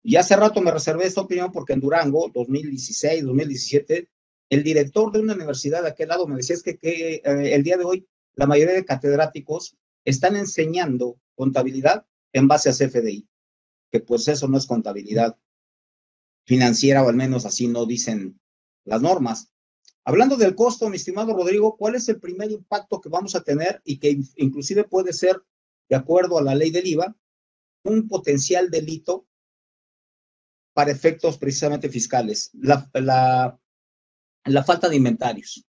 [0.03, 4.09] Y hace rato me reservé esta opinión porque en Durango, 2016, 2017,
[4.49, 7.63] el director de una universidad de aquel lado me decía es que, que eh, el
[7.63, 13.27] día de hoy la mayoría de catedráticos están enseñando contabilidad en base a CFDI,
[13.91, 15.37] que pues eso no es contabilidad
[16.45, 18.39] financiera o al menos así no dicen
[18.85, 19.51] las normas.
[20.03, 23.81] Hablando del costo, mi estimado Rodrigo, ¿cuál es el primer impacto que vamos a tener
[23.83, 25.41] y que inclusive puede ser,
[25.89, 27.15] de acuerdo a la ley del IVA,
[27.83, 29.27] un potencial delito
[30.73, 33.59] para efectos precisamente fiscales, la, la,
[34.45, 35.65] la falta de inventarios.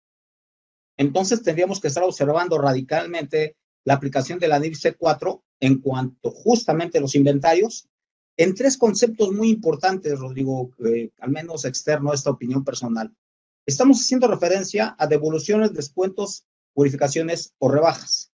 [0.97, 6.99] Entonces tendríamos que estar observando radicalmente la aplicación de la NIF 4 en cuanto justamente
[6.99, 7.89] a los inventarios,
[8.37, 10.71] en tres conceptos muy importantes, Rodrigo,
[11.21, 13.15] al menos externo a esta opinión personal.
[13.65, 18.31] Estamos haciendo referencia a devoluciones, descuentos, purificaciones o rebajas,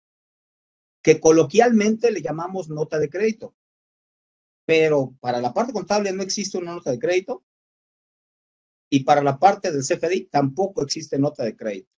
[1.01, 3.53] que coloquialmente le llamamos nota de crédito
[4.69, 7.43] pero para la parte contable no existe una nota de crédito
[8.87, 11.89] y para la parte del CFDI tampoco existe nota de crédito.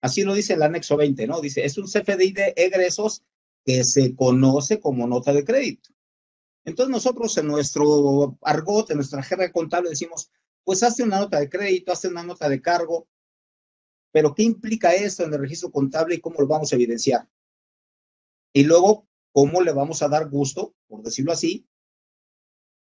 [0.00, 1.40] Así lo dice el anexo 20, ¿no?
[1.40, 3.22] Dice, es un CFDI de egresos
[3.64, 5.90] que se conoce como nota de crédito.
[6.64, 10.30] Entonces nosotros en nuestro argot, en nuestra jerga contable decimos,
[10.64, 13.08] pues hazte una nota de crédito, hazte una nota de cargo,
[14.12, 17.28] pero ¿qué implica esto en el registro contable y cómo lo vamos a evidenciar?
[18.52, 21.66] Y luego, ¿cómo le vamos a dar gusto, por decirlo así,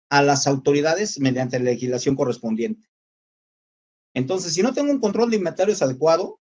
[0.10, 2.90] a las autoridades mediante la legislación correspondiente.
[4.14, 6.40] Entonces, si no tengo un control de inventarios adecuado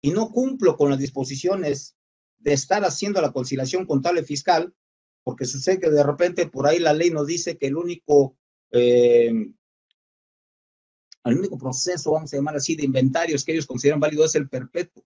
[0.00, 1.96] y no cumplo con las disposiciones
[2.38, 4.74] de estar haciendo la conciliación contable fiscal,
[5.24, 8.36] porque sucede que de repente por ahí la ley nos dice que el único,
[8.70, 9.32] eh,
[11.24, 14.48] el único proceso, vamos a llamar así, de inventarios que ellos consideran válido es el
[14.48, 15.04] perpetuo.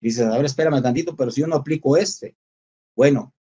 [0.00, 2.36] Dices, a ver, espérame tantito, pero si yo no aplico este,
[2.94, 3.34] bueno,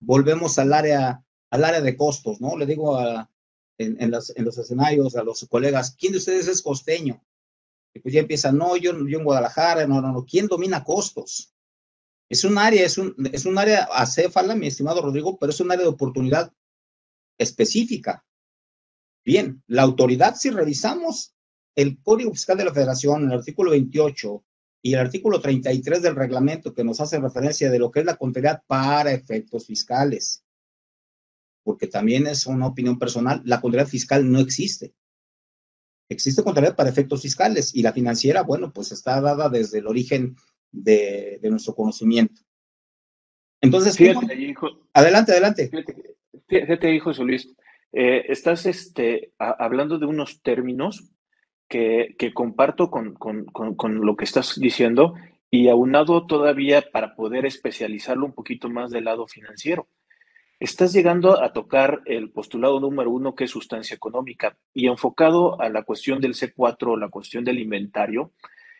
[0.00, 2.56] volvemos al área al área de costos, ¿no?
[2.56, 3.30] Le digo a,
[3.76, 7.22] en, los escenarios a los colegas, ¿quién de ustedes es costeño?
[7.94, 11.52] Y pues ya empiezan, no, yo, en Guadalajara, no, no, no, ¿quién domina costos?
[12.28, 15.70] Es un área, es un, es un área acéfala, mi estimado Rodrigo, pero es un
[15.70, 16.52] área de oportunidad
[17.38, 18.24] específica.
[19.24, 21.34] Bien, la autoridad, si revisamos
[21.76, 24.44] el Código Fiscal de la Federación, el artículo 28
[24.82, 28.16] y el artículo 33 del reglamento que nos hace referencia de lo que es la
[28.16, 30.44] contabilidad para efectos fiscales,
[31.62, 34.94] porque también es una opinión personal, la contabilidad fiscal no existe.
[36.12, 40.36] Existe contabilidad para efectos fiscales y la financiera, bueno, pues está dada desde el origen
[40.70, 42.40] de, nuestro conocimiento.
[43.60, 43.96] Entonces,
[44.92, 45.70] adelante, adelante.
[46.48, 47.54] Fíjate, hijo Luis,
[47.92, 51.10] eh, estás este, hablando de unos términos
[51.68, 55.14] que, que comparto con, con, con, lo que estás diciendo
[55.50, 59.88] y aunado todavía para poder especializarlo un poquito más del lado financiero.
[60.62, 65.68] Estás llegando a tocar el postulado número uno, que es sustancia económica, y enfocado a
[65.68, 68.30] la cuestión del C4, la cuestión del inventario,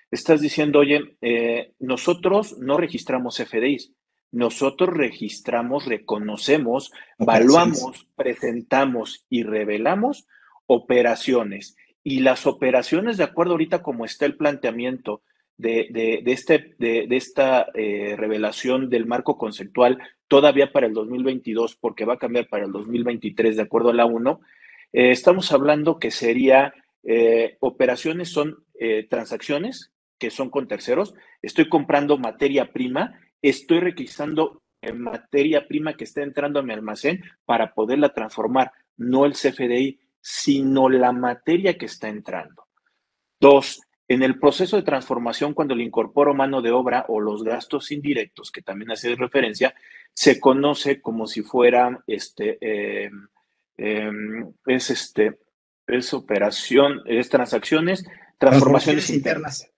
[0.09, 3.95] estás diciendo, oye, eh, nosotros no registramos FDIs,
[4.31, 10.29] nosotros registramos, reconocemos, evaluamos, presentamos y revelamos
[10.67, 11.75] operaciones.
[12.05, 15.23] Y las operaciones, de acuerdo ahorita como está el planteamiento
[15.57, 19.99] de, este, de, esta eh, revelación del marco conceptual
[20.33, 24.07] todavía para el 2022, porque va a cambiar para el 2023 de acuerdo a la
[24.07, 24.41] 1,
[24.95, 28.65] eh, estamos hablando que sería eh, operaciones son
[29.11, 34.63] transacciones que son con terceros, estoy comprando materia prima, estoy requisando
[34.95, 40.89] materia prima que está entrando a mi almacén para poderla transformar, no el CFDI, sino
[40.89, 42.65] la materia que está entrando.
[43.39, 47.91] Dos, en el proceso de transformación, cuando le incorporo mano de obra o los gastos
[47.93, 49.75] indirectos, que también hace referencia,
[50.13, 53.29] se conoce como si fuera este, em,
[53.79, 55.39] em, es este,
[55.87, 58.05] es operación, es transacciones,
[58.39, 59.71] transformaciones, internas.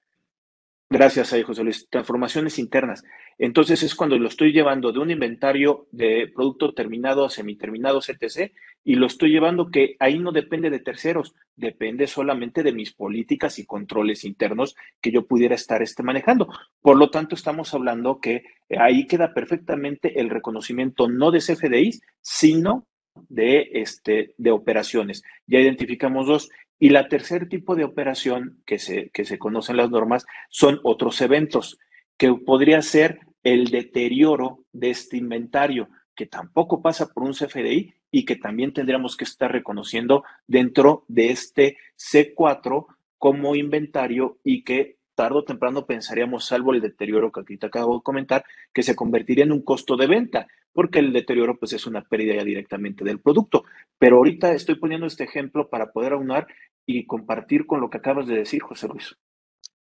[0.95, 1.89] Gracias ahí, José Luis.
[1.91, 3.03] Transformaciones internas.
[3.37, 8.53] Entonces es cuando lo estoy llevando de un inventario de producto terminado a semiterminado etc.
[8.85, 13.59] y lo estoy llevando que ahí no depende de terceros, depende solamente de mis políticas
[13.59, 16.49] y controles internos que yo pudiera estar este, manejando.
[16.81, 18.45] Por lo tanto, estamos hablando que
[18.79, 22.87] ahí queda perfectamente el reconocimiento no de CFDIs, sino
[23.29, 25.23] de, este, de operaciones.
[25.47, 26.51] Ya identificamos dos.
[26.79, 31.21] Y la tercer tipo de operación que se, que se conocen las normas son otros
[31.21, 31.79] eventos,
[32.17, 38.25] que podría ser el deterioro de este inventario, que tampoco pasa por un CFDI y
[38.25, 42.87] que también tendríamos que estar reconociendo dentro de este C4
[43.19, 47.97] como inventario y que tarde o temprano pensaríamos, salvo el deterioro que aquí te acabo
[47.97, 51.87] de comentar, que se convertiría en un costo de venta, porque el deterioro pues es
[51.87, 53.65] una pérdida ya directamente del producto.
[53.99, 56.47] Pero ahorita estoy poniendo este ejemplo para poder aunar
[56.87, 59.17] y compartir con lo que acabas de decir, José Luis.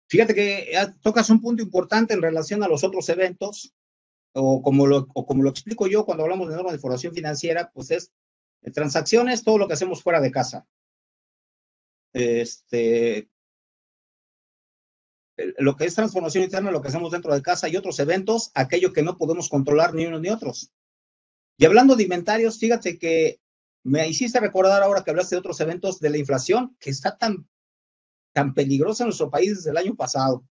[0.08, 3.74] Fíjate que tocas un punto importante en relación a los otros eventos,
[4.32, 7.70] o como lo, o como lo explico yo cuando hablamos de normas de formación financiera,
[7.72, 8.12] pues es
[8.72, 10.66] transacciones, todo lo que hacemos fuera de casa.
[12.12, 13.28] Este,
[15.36, 18.92] lo que es transformación interna, lo que hacemos dentro de casa y otros eventos, aquello
[18.92, 20.72] que no podemos controlar ni unos ni otros.
[21.56, 23.40] Y hablando de inventarios, fíjate que
[23.82, 27.48] me hiciste recordar ahora que hablaste de otros eventos de la inflación, que está tan,
[28.32, 30.44] tan peligrosa en nuestro país desde el año pasado.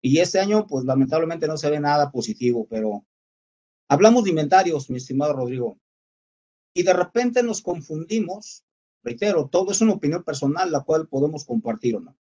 [0.00, 3.06] Y este año, pues lamentablemente no se ve nada positivo, pero
[3.88, 5.78] hablamos de inventarios, mi estimado Rodrigo.
[6.74, 8.64] Y de repente nos confundimos,
[9.04, 12.16] reitero, todo es una opinión personal, la cual podemos compartir o no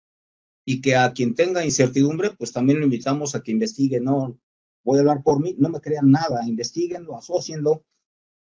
[0.71, 4.39] y que a quien tenga incertidumbre, pues también lo invitamos a que investigue, no
[4.85, 7.87] voy a hablar por mí, no me crean nada, investiguenlo, asocienlo.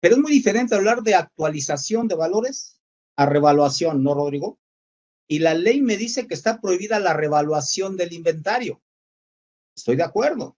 [0.00, 2.80] Pero es muy diferente hablar de actualización de valores
[3.16, 4.58] a revaluación, ¿no, Rodrigo?
[5.28, 8.80] Y la ley me dice que está prohibida la revaluación del inventario.
[9.76, 10.56] Estoy de acuerdo.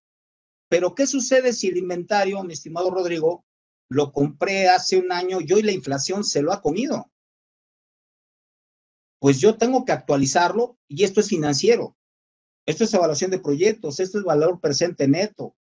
[0.69, 3.45] Pero ¿qué sucede si el inventario, mi estimado Rodrigo,
[3.91, 7.11] lo compré hace un año y hoy la inflación se lo ha comido?
[9.19, 11.97] Pues yo tengo que actualizarlo y esto es financiero.
[12.67, 15.57] Esto es evaluación de proyectos, esto es valor presente neto,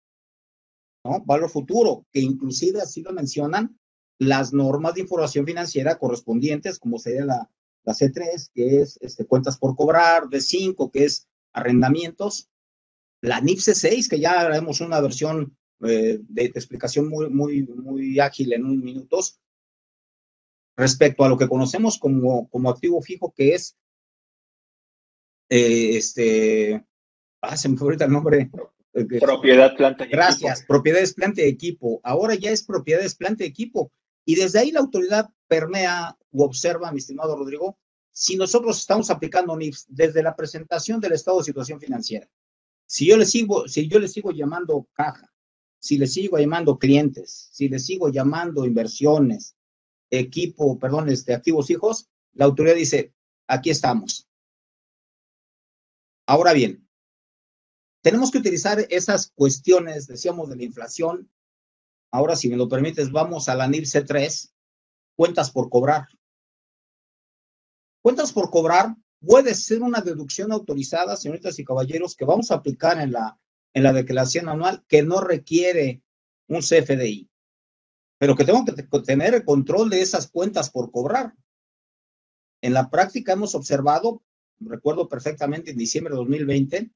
[1.05, 1.23] ¿no?
[1.25, 3.79] Valor futuro, que inclusive así lo mencionan
[4.19, 7.51] las normas de información financiera correspondientes, como sería la,
[7.85, 12.51] la C3, que es este, cuentas por cobrar, D5, que es arrendamientos,
[13.23, 18.21] la NIF C6, que ya haremos una versión eh, de, de, explicación muy, muy, muy
[18.21, 19.41] ágil en unos minutos,
[20.79, 23.77] respecto a lo que conocemos como, como activo fijo, que es,
[25.51, 26.87] eh, este,
[27.43, 28.49] ah, se me fue ahorita el nombre.
[29.21, 30.73] Propiedad, planta y Gracias, equipo.
[30.73, 32.01] propiedades, planta y equipo.
[32.05, 33.91] Ahora ya es propiedades, planta y equipo.
[34.25, 37.77] Y desde ahí la autoridad permea o observa, mi estimado Rodrigo,
[38.13, 42.29] si nosotros estamos aplicando NIFS desde la presentación del estado de situación financiera.
[42.87, 45.33] Si yo le sigo, si yo le sigo llamando caja,
[45.81, 49.58] si le sigo llamando clientes, si le sigo llamando inversiones,
[50.11, 53.15] equipo, perdón, este, activos hijos, la autoridad dice,
[53.47, 54.29] aquí estamos.
[56.27, 56.89] Ahora bien,
[58.03, 61.31] tenemos que utilizar esas cuestiones, decíamos, de la inflación.
[62.11, 64.55] Ahora, si me lo permites, vamos a la NIRC 3,
[65.17, 66.07] cuentas por cobrar.
[68.03, 73.01] Cuentas por cobrar puede ser una deducción autorizada, señoritas y caballeros, que vamos a aplicar
[73.01, 73.39] en la,
[73.75, 76.03] en la declaración anual que no requiere
[76.47, 77.28] un CFDI,
[78.19, 81.35] pero que tengo que tener el control de esas cuentas por cobrar.
[82.61, 84.23] En la práctica hemos observado,
[84.59, 86.91] recuerdo perfectamente en diciembre de 2020,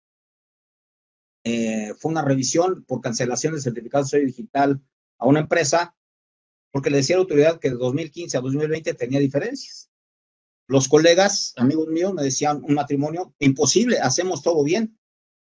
[1.44, 4.80] eh, fue una revisión por cancelación del certificado de sello digital
[5.18, 5.96] a una empresa
[6.72, 9.90] porque le decía la autoridad que de 2015 a 2020 tenía diferencias.
[10.66, 14.98] Los colegas, amigos míos, me decían un matrimonio imposible, hacemos todo bien.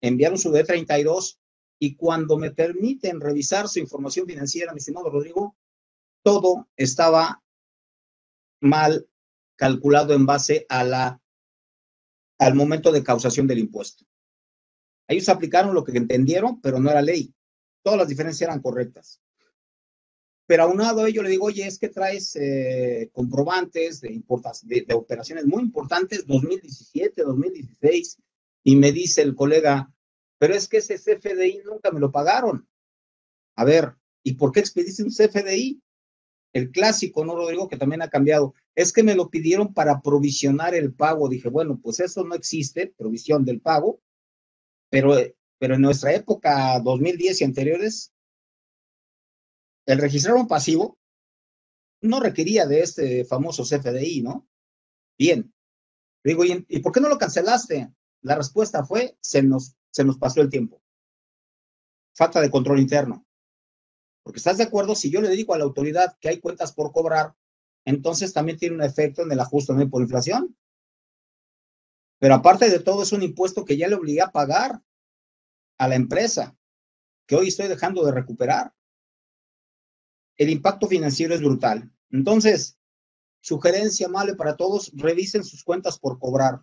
[0.02, 1.40] Enviaron su D32
[1.80, 5.56] y cuando me permiten revisar su información financiera, mi estimado Rodrigo,
[6.24, 7.44] todo estaba
[8.62, 9.08] mal
[9.56, 11.22] calculado en base a la,
[12.40, 14.06] al momento de causación del impuesto.
[15.08, 17.34] Ellos aplicaron lo que entendieron, pero no era ley.
[17.84, 19.22] Todas las diferencias eran correctas.
[20.46, 24.94] Pero aunado a ello le digo, oye, es que traes eh, comprobantes de, de, de,
[24.94, 28.18] operaciones muy importantes, 2017, 2016,
[28.64, 29.94] y me dice el colega,
[30.38, 32.68] pero es que ese CFDI nunca me lo pagaron.
[33.56, 35.82] A ver, ¿y por qué expediste un CFDI?
[36.54, 37.68] El clásico, ¿no, Rodrigo?
[37.68, 38.54] Que también ha cambiado.
[38.76, 41.28] Es que me lo pidieron para provisionar el pago.
[41.28, 44.00] Dije, bueno, pues eso no existe, provisión del pago,
[44.90, 45.16] pero,
[45.58, 48.14] pero en nuestra época, 2010 y anteriores,
[49.86, 50.98] el registrar un pasivo
[52.02, 54.48] no requería de este famoso CFDI, ¿no?
[55.18, 55.54] Bien.
[56.24, 57.94] Digo, ¿y, por qué no lo cancelaste?
[58.22, 60.82] La respuesta fue, se nos, se nos pasó el tiempo.
[62.16, 63.26] Falta de control interno.
[64.24, 66.92] Porque estás de acuerdo, si yo le digo a la autoridad que hay cuentas por
[66.92, 67.36] cobrar,
[67.86, 70.58] entonces también tiene un efecto en el ajuste por inflación.
[72.20, 74.82] Pero aparte de todo, es un impuesto que ya le obliga a pagar
[75.78, 76.56] a la empresa,
[77.28, 78.74] que hoy estoy dejando de recuperar
[80.38, 81.92] el impacto financiero es brutal.
[82.10, 82.78] Entonces,
[83.42, 86.62] sugerencia amable para todos, revisen sus cuentas por cobrar.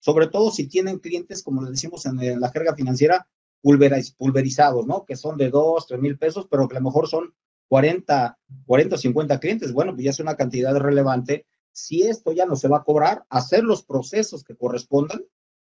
[0.00, 3.28] Sobre todo si tienen clientes, como les decimos en la jerga financiera,
[3.62, 5.04] pulverizados, ¿no?
[5.04, 7.34] Que son de 2, 3 mil pesos, pero que a lo mejor son
[7.68, 9.72] 40, 40 o 50 clientes.
[9.72, 11.46] Bueno, pues ya es una cantidad relevante.
[11.72, 15.24] Si esto ya no se va a cobrar, hacer los procesos que correspondan.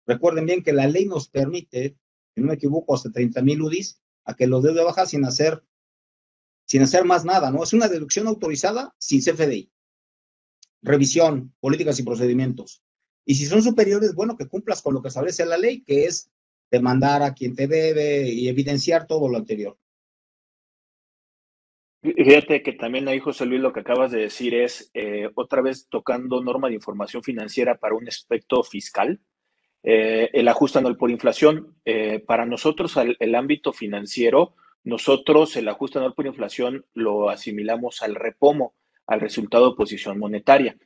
[0.06, 1.96] Recuerden bien que la ley nos permite,
[2.34, 5.24] si no me equivoco, hasta 30 mil UDIs, a que los dé de baja sin
[5.24, 5.62] hacer
[6.70, 7.64] sin hacer más nada, ¿no?
[7.64, 9.72] Es una deducción autorizada sin CFDI.
[10.82, 12.84] Revisión, políticas y procedimientos.
[13.24, 16.30] Y si son superiores, bueno, que cumplas con lo que establece la ley, que es
[16.70, 19.76] demandar a quien te debe y evidenciar todo lo anterior.
[22.02, 25.86] Fíjate que también ahí, José Luis, lo que acabas de decir es eh, otra vez
[25.88, 29.20] tocando norma de información financiera para un aspecto fiscal.
[29.82, 35.98] Eh, el ajuste anual por inflación, eh, para nosotros el ámbito financiero nosotros el ajuste
[35.98, 38.74] anual por inflación lo asimilamos al repomo,
[39.06, 40.76] al resultado de posición monetaria,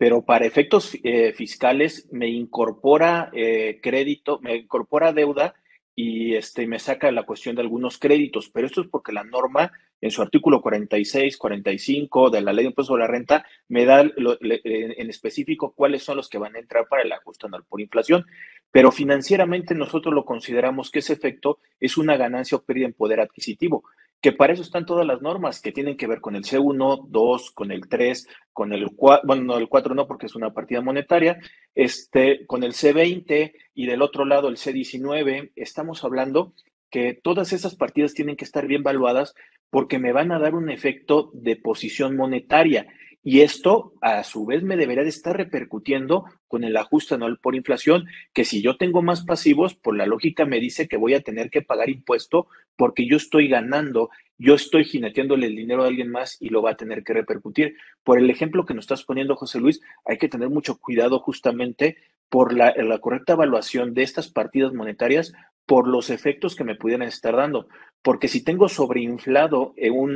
[0.00, 5.52] pero para efectos eh, fiscales me incorpora eh, crédito, me incorpora deuda
[5.94, 9.72] y este, me saca la cuestión de algunos créditos, pero esto es porque la norma
[10.00, 14.00] en su artículo 46, 45 de la ley de impuesto a la renta me da
[14.00, 18.26] en específico cuáles son los que van a entrar para el ajuste anual por inflación.
[18.70, 23.20] Pero financieramente nosotros lo consideramos que ese efecto es una ganancia o pérdida en poder
[23.20, 23.84] adquisitivo,
[24.20, 27.50] que para eso están todas las normas que tienen que ver con el C1, 2,
[27.50, 30.82] con el 3, con el 4, bueno, no, el 4 no porque es una partida
[30.82, 31.40] monetaria,
[31.74, 36.52] este, con el C20 y del otro lado el C19, estamos hablando
[36.90, 39.34] que todas esas partidas tienen que estar bien valuadas
[39.70, 42.86] porque me van a dar un efecto de posición monetaria
[43.22, 47.54] y esto, a su vez, me debería de estar repercutiendo con el ajuste anual por
[47.54, 51.20] inflación, que si yo tengo más pasivos, por la lógica me dice que voy a
[51.20, 56.10] tener que pagar impuesto porque yo estoy ganando, yo estoy jineteándole el dinero a alguien
[56.10, 57.76] más y lo va a tener que repercutir.
[58.02, 61.98] Por el ejemplo que nos estás poniendo, José Luis, hay que tener mucho cuidado justamente
[62.30, 65.34] por la, correcta evaluación de estas partidas monetarias
[65.70, 67.68] por los efectos que me pudieran estar dando.
[68.02, 69.72] Porque si tengo sobreinflado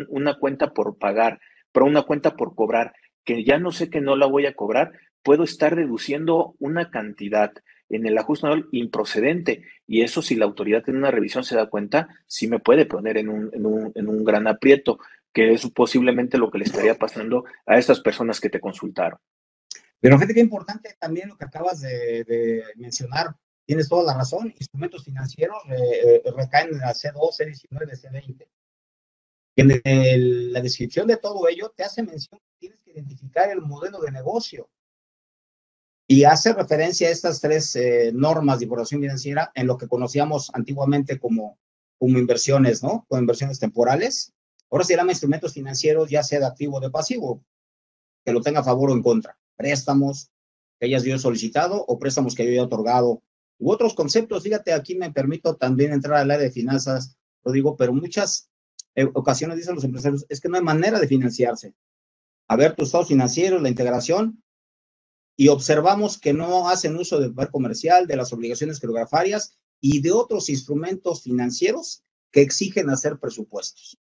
[0.08, 1.38] una cuenta por pagar,
[1.70, 2.92] pero una cuenta por cobrar,
[3.22, 4.90] que ya no sé que no la voy a cobrar,
[5.22, 7.52] puedo estar deduciendo una cantidad
[7.88, 9.62] en el ajuste anual improcedente.
[9.86, 13.16] Y eso, si la autoridad en una revisión se da cuenta, sí me puede poner
[13.16, 14.98] en un, en un, en un gran aprieto.
[15.32, 19.20] que es posiblemente lo que le estaría pasando a estas personas que te consultaron.
[20.00, 23.36] Pero fíjate que importante también lo que acabas de, mencionar.
[23.66, 24.52] Tienes toda la razón.
[24.58, 28.46] Instrumentos financieros eh, eh, recaen en la C2, C19, C20.
[29.56, 34.00] En la descripción de todo ello te hace mención que tienes que identificar el modelo
[34.00, 34.68] de negocio.
[36.06, 40.50] Y hace referencia a estas tres eh, normas de información financiera en lo que conocíamos
[40.52, 41.58] antiguamente como,
[41.98, 43.06] como inversiones, ¿no?
[43.08, 44.34] Como inversiones temporales.
[44.70, 47.42] Ahora se llama instrumentos financieros, ya sea de activo o de pasivo,
[48.24, 50.30] que lo tenga a favor o en contra préstamos
[50.78, 53.22] que hayas yo solicitado o préstamos que yo haya otorgado
[53.58, 54.42] u otros conceptos.
[54.42, 58.50] Fíjate, aquí me permito también entrar al área de finanzas, lo digo, pero muchas
[58.94, 61.74] eh, ocasiones dicen los empresarios, es que no hay manera de financiarse.
[62.48, 64.42] A ver tus estados financieros, la integración,
[65.36, 70.12] y observamos que no hacen uso del poder comercial, de las obligaciones geografarias y de
[70.12, 73.98] otros instrumentos financieros que exigen hacer presupuestos,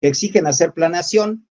[0.00, 1.46] que exigen hacer planeación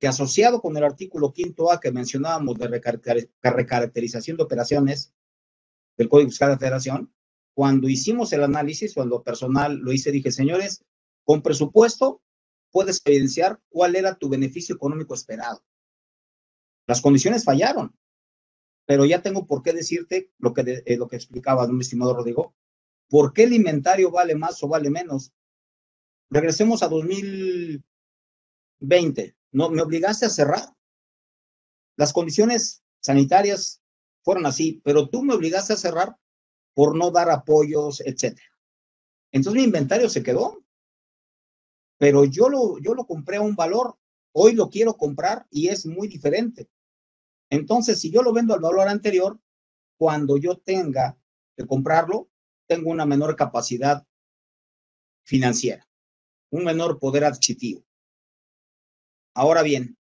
[0.00, 2.82] que asociado con el artículo quinto A que mencionábamos de
[3.42, 5.14] recaracterización de operaciones
[5.96, 7.14] del Código Fiscal de la Federación,
[7.54, 10.84] cuando hicimos el análisis, cuando personal lo hice, dije, señores,
[11.24, 12.20] con presupuesto
[12.70, 15.64] puedes evidenciar cuál era tu beneficio económico esperado.
[16.86, 17.96] Las condiciones fallaron,
[18.84, 22.56] pero ya tengo por qué decirte lo que, eh, lo que explicaba, mi estimado Rodrigo,
[23.08, 25.32] ¿por qué el inventario vale más o vale menos?
[26.30, 29.36] Regresemos a 2020.
[29.52, 30.74] No, me obligaste a cerrar.
[31.96, 33.83] Las condiciones sanitarias
[34.24, 36.16] fueron así, pero tú me obligaste a cerrar
[36.74, 38.48] por no dar apoyos, etcétera.
[39.30, 40.64] Entonces mi inventario se quedó,
[41.98, 43.98] pero yo lo, yo lo compré a un valor,
[44.32, 46.68] hoy lo quiero comprar y es muy diferente.
[47.50, 49.38] Entonces, si yo lo vendo al valor anterior,
[49.96, 51.16] cuando yo tenga
[51.56, 52.28] que comprarlo,
[52.66, 54.06] tengo una menor capacidad
[55.24, 55.86] financiera,
[56.50, 57.84] un menor poder adquisitivo.
[59.34, 59.96] Ahora bien,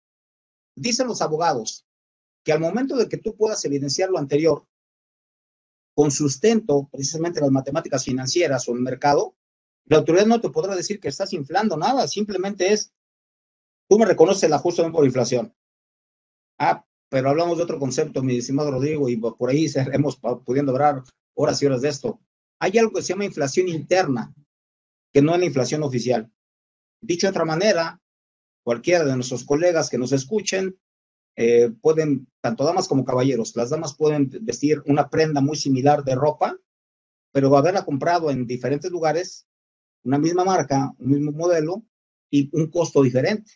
[0.75, 1.85] dicen los abogados
[2.43, 4.65] que al momento de que tú puedas evidenciar lo anterior
[5.93, 9.35] con sustento, precisamente las matemáticas financieras o el mercado,
[9.85, 12.93] la autoridad no te podrá decir que estás inflando nada, simplemente es,
[13.89, 15.53] tú me reconoces el ajuste por inflación.
[16.57, 21.03] Ah, pero hablamos de otro concepto, mi estimado Rodrigo, y por ahí seremos pudiendo hablar
[21.33, 22.21] horas y horas de esto.
[22.59, 24.33] Hay algo que se llama inflación interna,
[25.11, 26.31] que no es la inflación oficial.
[27.01, 27.99] Dicho de otra manera,
[28.63, 30.79] cualquiera de nuestros colegas que nos escuchen
[31.43, 36.13] eh, pueden, tanto damas como caballeros, las damas pueden vestir una prenda muy similar de
[36.13, 36.55] ropa,
[37.31, 39.47] pero haberla comprado en diferentes lugares,
[40.03, 41.83] una misma marca, un mismo modelo
[42.29, 43.53] y un costo diferente.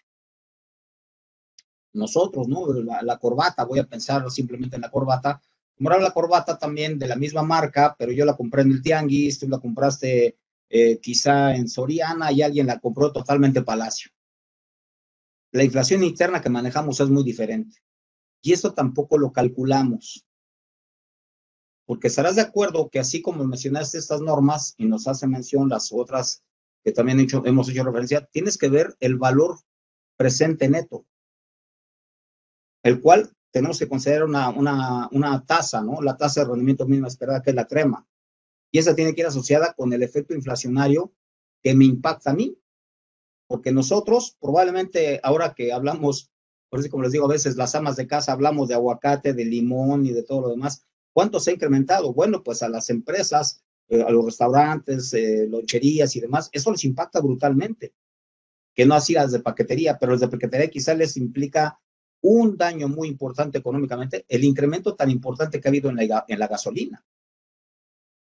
[1.94, 2.74] Nosotros, ¿no?
[2.74, 5.40] La, corbata, voy a pensar simplemente en la corbata.
[5.78, 9.38] Comprar la corbata también de la misma marca, pero yo la compré en el Tianguis,
[9.38, 14.15] tú la compraste eh, quizá en Soriana y alguien la compró totalmente Palacio
[15.56, 17.78] la inflación interna que manejamos es muy diferente.
[18.42, 20.26] Y eso tampoco lo calculamos.
[21.86, 25.94] Porque estarás de acuerdo que así como mencionaste estas normas y nos hace mención las
[25.94, 26.44] otras
[26.84, 29.58] que también hecho, hemos hecho referencia, tienes que ver el valor
[30.18, 31.06] presente neto,
[32.84, 36.02] el cual tenemos que considerar una, tasa, ¿no?
[36.02, 38.06] La tasa de rendimiento mínima esperada, que es la crema.
[38.72, 41.14] Y esa tiene que ir asociada con el efecto inflacionario
[41.64, 42.60] que me impacta a mí
[43.48, 46.32] porque nosotros probablemente ahora que hablamos,
[46.70, 49.46] por eso como les digo a veces, las amas de casa hablamos de aguacate, de
[49.46, 50.84] limón y de todo lo demás,
[51.14, 52.14] ¿cuánto se ha incrementado?
[52.14, 56.84] Bueno, pues a las empresas, eh, a los restaurantes, eh, loncherías y demás, eso les
[56.84, 57.94] impacta brutalmente,
[58.74, 61.80] que no así las de paquetería, pero las de paquetería quizás les implica
[62.22, 66.40] un daño muy importante económicamente, el incremento tan importante que ha habido en la, en
[66.40, 67.06] la gasolina.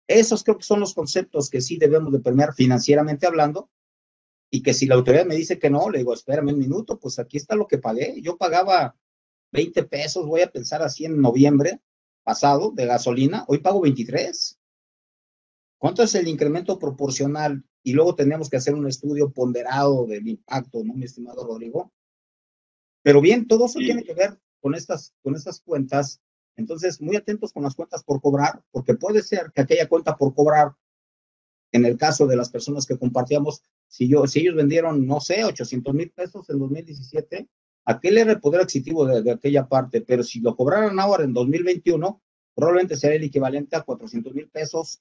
[0.06, 3.70] Esos creo que son los conceptos que sí debemos de permear financieramente hablando
[4.50, 7.18] y que si la autoridad me dice que no, le digo, espérame un minuto, pues
[7.18, 8.20] aquí está lo que pagué.
[8.22, 8.96] Yo pagaba
[9.52, 11.80] 20 pesos, voy a pensar así en noviembre
[12.22, 14.58] pasado de gasolina, hoy pago 23.
[15.78, 17.64] ¿Cuánto es el incremento proporcional?
[17.82, 21.92] Y luego tenemos que hacer un estudio ponderado del impacto, ¿no, mi estimado Rodrigo?
[23.02, 26.20] Pero bien, todo eso tiene que ver con estas, con estas cuentas.
[26.56, 30.34] Entonces, muy atentos con las cuentas por cobrar, porque puede ser que aquella cuenta por
[30.34, 30.74] cobrar
[31.72, 35.44] en el caso de las personas que compartíamos, si, yo, si ellos vendieron, no sé,
[35.44, 37.48] 800 mil pesos en 2017,
[37.84, 42.20] aquel era el poder adquisitivo de, aquella parte, pero si lo cobraran ahora en 2021,
[42.54, 45.00] probablemente sería el equivalente a 400 mil pesos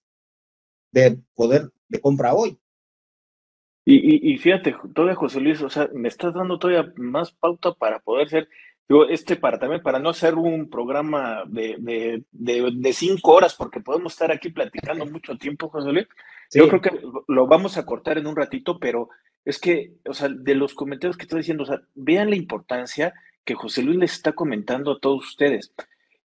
[0.92, 2.58] de poder de compra hoy.
[3.90, 8.00] Y, y, fíjate, todavía José Luis, o sea, me estás dando todavía más pauta para
[8.00, 8.50] poder ser
[8.88, 14.14] Digo, este para también, para no hacer un programa de, de, cinco horas, porque podemos
[14.14, 16.08] estar aquí platicando mucho tiempo, José Luis.
[16.54, 19.10] Yo creo que lo vamos a cortar en un ratito, pero
[19.44, 23.14] es que, o sea, de los comentarios que estoy diciendo, o sea, vean la importancia
[23.44, 25.74] que José Luis les está comentando a todos ustedes.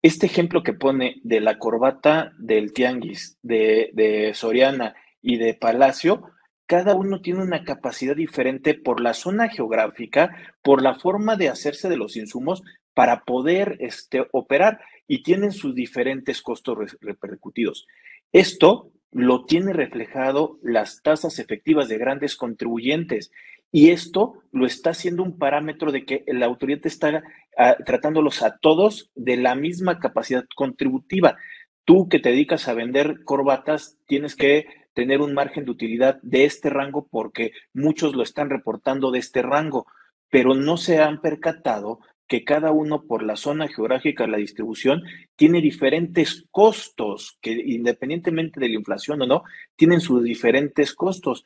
[0.03, 6.31] Este ejemplo que pone de la corbata del Tianguis, de, de Soriana y de Palacio,
[6.71, 11.89] cada uno tiene una capacidad diferente por la zona geográfica, por la forma de hacerse
[11.89, 12.63] de los insumos
[12.95, 17.89] para poder este, operar y tienen sus diferentes costos repercutidos.
[18.31, 23.33] Esto lo tiene reflejado las tasas efectivas de grandes contribuyentes
[23.73, 27.25] y esto lo está haciendo un parámetro de que la autoridad está
[27.59, 31.37] ah, tratándolos a todos de la misma capacidad contributiva.
[31.85, 36.45] Tú que te dedicas a vender corbatas, tienes que tener un margen de utilidad de
[36.45, 39.87] este rango porque muchos lo están reportando de este rango,
[40.31, 45.03] pero no se han percatado que cada uno por la zona geográfica de la distribución
[45.35, 49.43] tiene diferentes costos, que independientemente de la inflación o no,
[49.75, 51.45] tienen sus diferentes costos.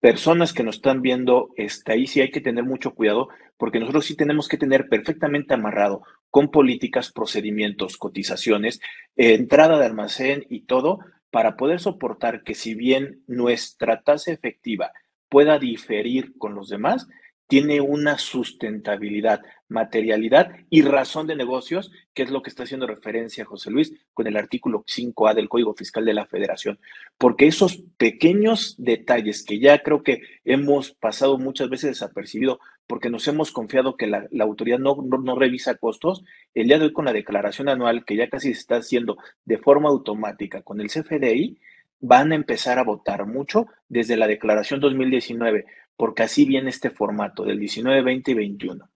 [0.00, 4.04] Personas que nos están viendo, está ahí sí hay que tener mucho cuidado, porque nosotros
[4.04, 8.80] sí tenemos que tener perfectamente amarrado con políticas, procedimientos, cotizaciones,
[9.16, 11.00] entrada de almacén y todo,
[11.30, 14.92] para poder soportar que si bien nuestra tasa efectiva
[15.28, 17.06] pueda diferir con los demás,
[17.48, 23.46] tiene una sustentabilidad, materialidad y razón de negocios, que es lo que está haciendo referencia
[23.46, 26.78] José Luis con el artículo 5A del Código Fiscal de la Federación.
[27.16, 33.28] Porque esos pequeños detalles que ya creo que hemos pasado muchas veces desapercibido porque nos
[33.28, 34.96] hemos confiado que la, autoridad no,
[35.36, 36.24] revisa costos,
[36.54, 39.58] el día de hoy con la declaración anual que ya casi se está haciendo de
[39.58, 41.60] forma automática con el CFDI,
[42.00, 45.66] van a empezar a votar mucho desde la declaración 2019
[45.96, 48.90] porque así viene este formato del 19, 20 y 21.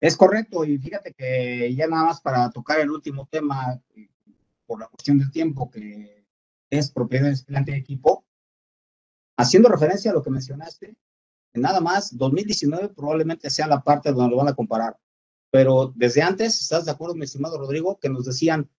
[0.00, 3.80] Es correcto, y fíjate que ya nada más para tocar el último tema,
[4.64, 6.24] por la cuestión del tiempo, que
[6.70, 8.24] es propiedad de equipo,
[9.36, 10.94] haciendo referencia a lo que mencionaste,
[11.54, 14.98] nada más, 2019 probablemente sea la parte donde lo van a comparar,
[15.50, 18.70] pero desde antes, ¿estás de acuerdo, mi estimado Rodrigo, que nos decían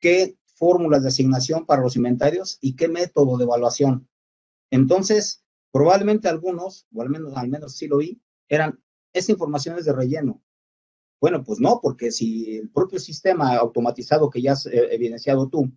[0.00, 4.08] qué fórmulas de asignación para los inventarios y qué método de evaluación?
[4.70, 8.82] Entonces, Probablemente algunos, o al menos, al menos sí lo vi, eran,
[9.12, 10.42] esa información es de relleno.
[11.20, 15.70] Bueno, pues no, porque si el propio sistema automatizado que ya has eh, evidenciado tú,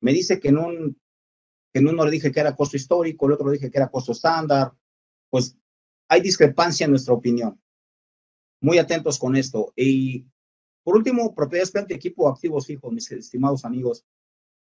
[0.00, 1.00] me dice que en un,
[1.72, 3.90] que en uno le dije que era costo histórico, el otro le dije que era
[3.90, 4.72] costo estándar,
[5.32, 5.56] pues
[6.08, 7.58] hay discrepancia en nuestra opinión.
[8.60, 9.72] Muy atentos con esto.
[9.74, 10.26] Y
[10.84, 14.04] por último, propiedades de equipo activos fijos, mis estimados amigos.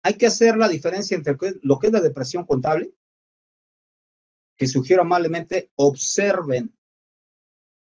[0.01, 2.93] Hay que hacer la diferencia entre lo que es la depresión contable
[4.55, 6.73] que sugiero amablemente observen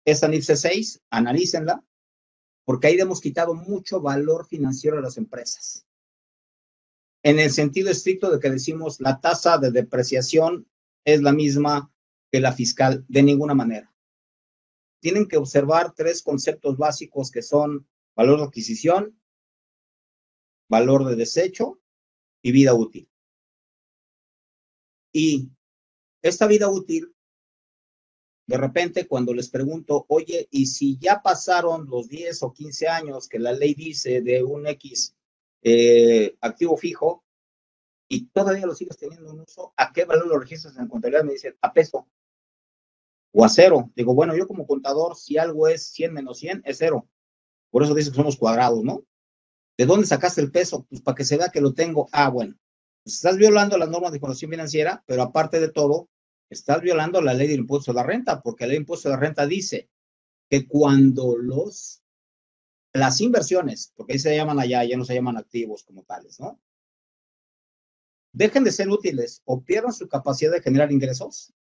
[0.03, 1.86] esa NIFSE 6, analícenla,
[2.65, 5.88] porque ahí hemos quitado mucho valor financiero a las empresas.
[7.24, 10.70] En el sentido estricto de que decimos la tasa de depreciación
[11.05, 11.93] es la misma
[12.32, 13.93] que la fiscal, de ninguna manera.
[14.99, 19.19] Tienen que observar tres conceptos básicos que son valor de adquisición,
[20.69, 21.80] valor de desecho
[22.41, 23.09] y vida útil.
[25.13, 25.49] Y
[26.21, 27.13] esta vida útil,
[28.47, 33.28] de repente cuando les pregunto, oye, ¿y si ya pasaron los 10 o 15 años
[33.28, 35.15] que la ley dice de un X
[35.61, 37.23] eh, activo fijo
[38.07, 41.25] y todavía lo sigues teniendo en uso, ¿a qué valor lo registras en contabilidad?
[41.25, 42.07] Me dicen, a peso
[43.39, 43.91] o a cero.
[43.95, 47.07] Digo, bueno, yo como contador, si algo es 100 menos 100, es cero.
[47.69, 49.03] Por eso dicen que somos cuadrados, ¿no?
[49.77, 50.88] ¿De dónde sacaste el peso?
[50.89, 52.09] Pues para que se vea que lo tengo.
[52.11, 52.55] Ah, bueno,
[53.05, 56.09] estás violando las normas de información financiera, pero aparte de todo,
[56.49, 59.11] estás violando la ley del impuesto a la renta, porque la ley del impuesto a
[59.11, 59.88] la renta dice
[60.49, 62.01] que cuando los,
[62.91, 66.59] las inversiones, porque ahí se llaman allá, ya no se llaman activos como tales, ¿no?
[68.33, 71.53] Dejen de ser útiles o pierdan su capacidad de generar ingresos,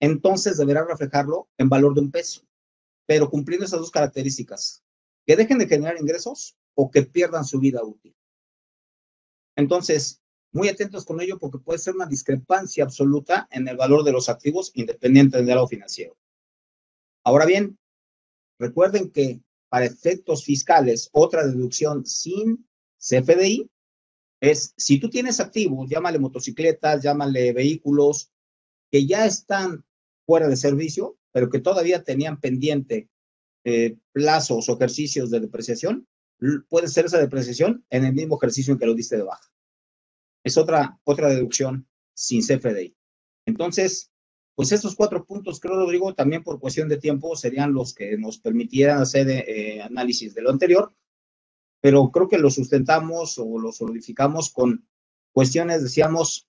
[0.00, 2.42] entonces deberá reflejarlo en valor de un peso,
[3.06, 4.82] pero cumpliendo esas dos características,
[5.26, 8.14] que dejen de generar ingresos o que pierdan su vida útil.
[9.56, 10.22] Entonces,
[10.52, 14.28] muy atentos con ello porque puede ser una discrepancia absoluta en el valor de los
[14.28, 16.16] activos independiente del lado financiero.
[17.24, 17.78] Ahora bien,
[18.58, 22.66] recuerden que para efectos fiscales, otra deducción sin
[22.98, 23.70] CFDI
[24.40, 28.30] es si tú tienes activos, llámale motocicletas, llámale vehículos
[28.90, 29.84] que ya están
[30.28, 33.08] fuera de servicio, pero que todavía tenían pendiente
[33.64, 36.06] eh, plazos o ejercicios de depreciación,
[36.68, 39.50] puede ser esa depreciación en el mismo ejercicio en que lo diste de baja.
[40.44, 42.94] Es otra, otra deducción sin CFDI.
[43.46, 44.12] Entonces,
[44.54, 48.36] pues estos cuatro puntos, creo, Rodrigo, también por cuestión de tiempo serían los que nos
[48.38, 50.94] permitieran hacer eh, análisis de lo anterior,
[51.80, 54.86] pero creo que lo sustentamos o lo solidificamos con
[55.32, 56.47] cuestiones, decíamos,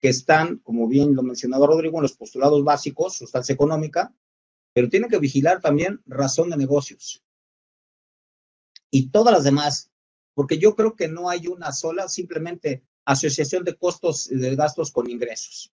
[0.00, 4.14] que están, como bien lo mencionaba Rodrigo, en los postulados básicos, sustancia económica,
[4.74, 7.22] pero tienen que vigilar también razón de negocios.
[8.90, 9.90] Y todas las demás,
[10.34, 14.90] porque yo creo que no hay una sola, simplemente asociación de costos y de gastos
[14.90, 15.72] con ingresos.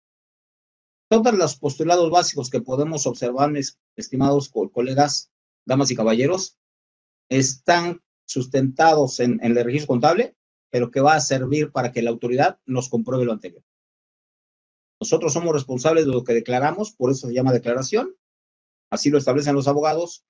[1.09, 5.31] Todos los postulados básicos que podemos observar, mis estimados colegas,
[5.65, 6.57] damas y caballeros,
[7.29, 10.35] están sustentados en, en el registro contable,
[10.69, 13.63] pero que va a servir para que la autoridad nos compruebe lo anterior.
[14.99, 18.15] Nosotros somos responsables de lo que declaramos, por eso se llama declaración,
[18.91, 20.25] así lo establecen los abogados,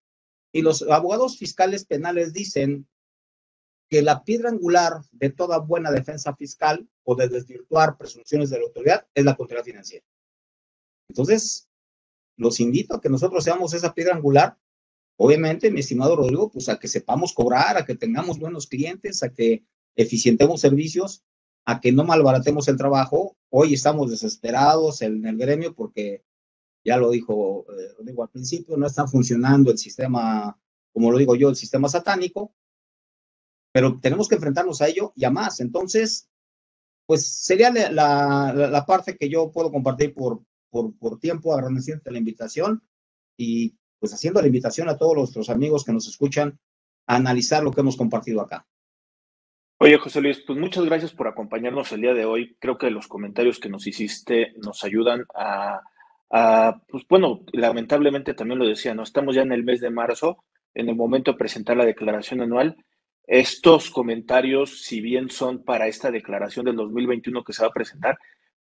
[0.52, 2.88] y los abogados fiscales penales dicen
[3.90, 8.66] que la piedra angular de toda buena defensa fiscal o de desvirtuar presunciones de la
[8.66, 10.06] autoridad es la contabilidad financiera.
[11.10, 11.68] Entonces,
[12.38, 14.58] los invito a que nosotros seamos esa piedra angular.
[15.18, 19.34] Obviamente, mi estimado Rodrigo, pues a que sepamos cobrar, a que tengamos buenos clientes, a
[19.34, 19.66] que
[19.96, 21.24] eficientemos servicios,
[21.66, 23.38] a que no malbaratemos el trabajo.
[23.50, 26.24] Hoy estamos desesperados en el gremio porque,
[26.84, 30.58] ya lo dijo eh, Rodrigo al principio, no está funcionando el sistema,
[30.94, 32.54] como lo digo yo, el sistema satánico
[33.72, 35.60] pero tenemos que enfrentarnos a ello y a más.
[35.60, 36.30] Entonces,
[37.06, 42.18] pues sería la, la, parte que yo puedo compartir por, por, por tiempo, agradeciendo la
[42.18, 42.84] invitación
[43.38, 46.60] y pues haciendo la invitación a todos nuestros amigos que nos escuchan
[47.08, 48.68] a analizar lo que hemos compartido acá.
[49.82, 52.58] Oye, José Luis, pues muchas gracias por acompañarnos el día de hoy.
[52.60, 55.82] Creo que los comentarios que nos hiciste nos ayudan a,
[56.90, 59.04] pues bueno, lamentablemente también lo decía, ¿no?
[59.04, 62.76] Estamos ya en el mes de marzo, en el momento de presentar la declaración anual
[63.26, 68.18] estos comentarios, si bien son para esta declaración del 2021 que se va a presentar,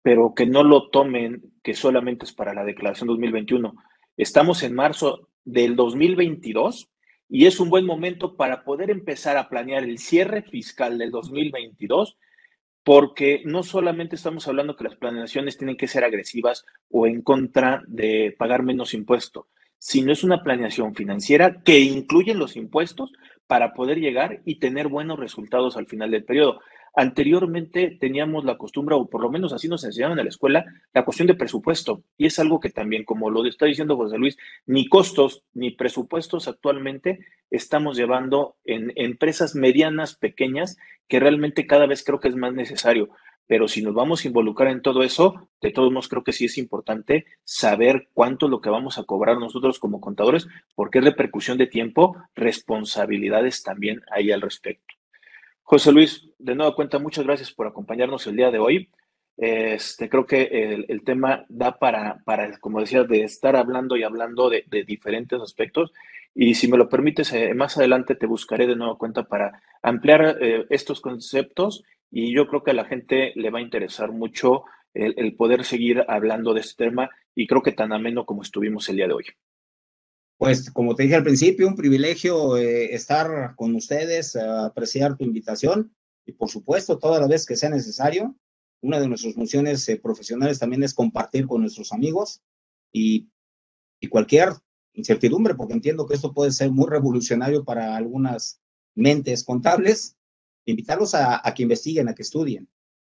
[0.01, 3.73] pero que no lo tomen que solamente es para la declaración 2021.
[4.15, 6.89] Estamos en marzo del 2022
[7.31, 12.17] y es un buen momento para poder empezar a planear el cierre fiscal del 2022
[12.83, 17.83] porque no solamente estamos hablando que las planeaciones tienen que ser agresivas o en contra
[17.87, 23.13] de pagar menos impuesto, sino es una planeación financiera que incluye los impuestos,
[23.51, 26.61] para poder llegar y tener buenos resultados al final del periodo.
[26.93, 31.05] Anteriormente teníamos la costumbre, o por lo menos así nos enseñaron en la escuela, la
[31.05, 32.03] cuestión de presupuesto.
[32.17, 36.47] Y es algo que también, como lo está diciendo José Luis, ni costos ni presupuestos
[36.47, 37.19] actualmente
[37.49, 40.77] estamos llevando en empresas medianas, pequeñas,
[41.07, 43.11] que realmente cada vez creo que es más necesario
[43.51, 46.45] pero si nos vamos a involucrar en todo eso, de todos modos creo que sí
[46.45, 51.03] es importante saber cuánto es lo que vamos a cobrar nosotros como contadores, porque es
[51.03, 55.00] repercusión de tiempo, responsabilidades también hay al respecto.
[55.71, 58.89] José Luis, de nueva cuenta, muchas gracias por acompañarnos el día de hoy.
[59.37, 64.49] Este, creo que el, tema da para, para, como decía, de estar hablando y hablando
[64.49, 65.93] de, diferentes aspectos.
[66.35, 70.39] Y si me lo permites, eh, más adelante te buscaré de nueva cuenta para ampliar
[70.41, 74.65] eh, estos conceptos y yo creo que a la gente le va a interesar mucho
[74.93, 78.97] el, poder seguir hablando de este tema y creo que tan ameno como estuvimos el
[78.97, 79.25] día de hoy.
[80.41, 85.95] Pues como te dije al principio, un privilegio eh, estar con ustedes, apreciar tu invitación
[86.25, 88.35] y por supuesto toda la vez que sea necesario.
[88.81, 92.41] Una de nuestras funciones eh, profesionales también es compartir con nuestros amigos
[92.91, 93.29] y,
[93.99, 94.53] y cualquier
[94.93, 98.59] incertidumbre, porque entiendo que esto puede ser muy revolucionario para algunas
[98.95, 100.17] mentes contables
[100.65, 102.67] invitarlos a, que investiguen, a que estudien.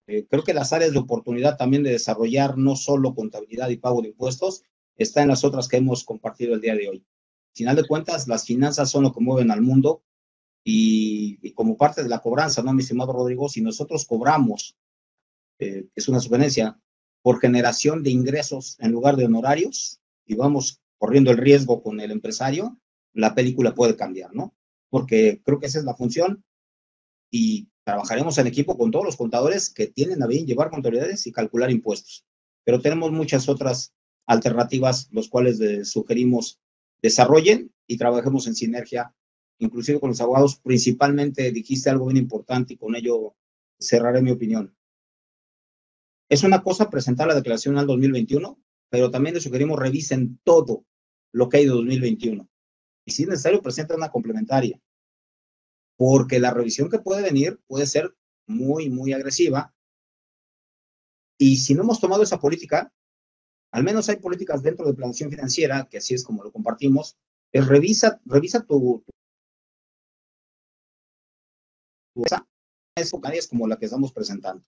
[0.08, 4.02] Eh, creo que las áreas de oportunidad también de desarrollar no solo contabilidad y pago
[4.02, 4.64] de impuestos,
[4.96, 7.06] está en las otras que hemos compartido el día de hoy.
[7.58, 10.04] Final de cuentas, las finanzas son lo que mueven al mundo
[10.64, 13.50] y, como parte de la cobranza, ¿no, mi estimado Rodrigo?
[13.50, 14.78] Si nosotros cobramos,
[15.58, 16.80] eh, es una sugerencia,
[17.24, 22.12] por generación de ingresos en lugar de honorarios y vamos corriendo el riesgo con el
[22.12, 22.80] empresario,
[23.14, 24.56] la película puede cambiar, ¿no?
[24.90, 26.46] Porque creo que esa es la función
[27.32, 31.32] y trabajaremos en equipo con todos los contadores que tienen a bien llevar contabilidades y
[31.32, 32.24] calcular impuestos.
[32.64, 33.96] Pero tenemos muchas otras
[34.28, 36.60] alternativas, los cuales sugerimos
[37.02, 39.14] desarrollen y trabajemos en sinergia,
[39.60, 40.58] inclusive con los abogados.
[40.58, 43.36] Principalmente dijiste algo bien importante y con ello
[43.80, 44.76] cerraré mi opinión.
[46.30, 50.86] Es una cosa presentar la declaración al 2021, pero también les sugerimos revisen todo
[51.32, 52.50] lo que hay de 2021.
[53.06, 54.82] Y si es necesario, presenten una complementaria
[55.98, 59.74] porque la revisión que puede venir puede ser muy, muy agresiva.
[61.38, 62.94] Y si no hemos tomado esa política,
[63.78, 67.16] al menos hay políticas dentro de planeación financiera, que así es como lo compartimos,
[67.54, 69.04] revisa, revisa tu,
[72.16, 72.24] tu
[72.96, 74.66] es como la que estamos presentando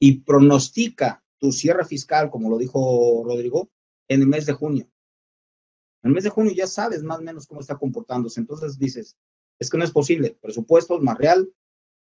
[0.00, 3.70] y pronostica tu cierre fiscal, como lo dijo Rodrigo,
[4.08, 4.90] en el mes de junio.
[6.02, 8.40] En el mes de junio ya sabes más o menos cómo está comportándose.
[8.40, 9.16] Entonces dices,
[9.60, 10.36] es que no es posible.
[10.42, 11.54] Presupuestos más real,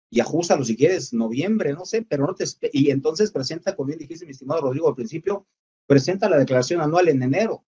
[0.10, 2.46] y ajustalo si quieres, noviembre, no sé, pero no te...
[2.72, 5.46] Y entonces presenta, como bien dijiste, mi estimado Rodrigo, al principio,
[5.92, 7.66] presenta la declaración anual en enero,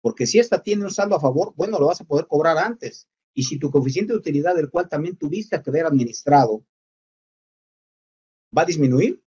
[0.00, 3.06] porque si esta tiene un saldo a favor, bueno, lo vas a poder cobrar antes.
[3.32, 6.64] Y si tu coeficiente de utilidad, del cual también tuviste que haber administrado,
[8.58, 9.22] va a disminuir,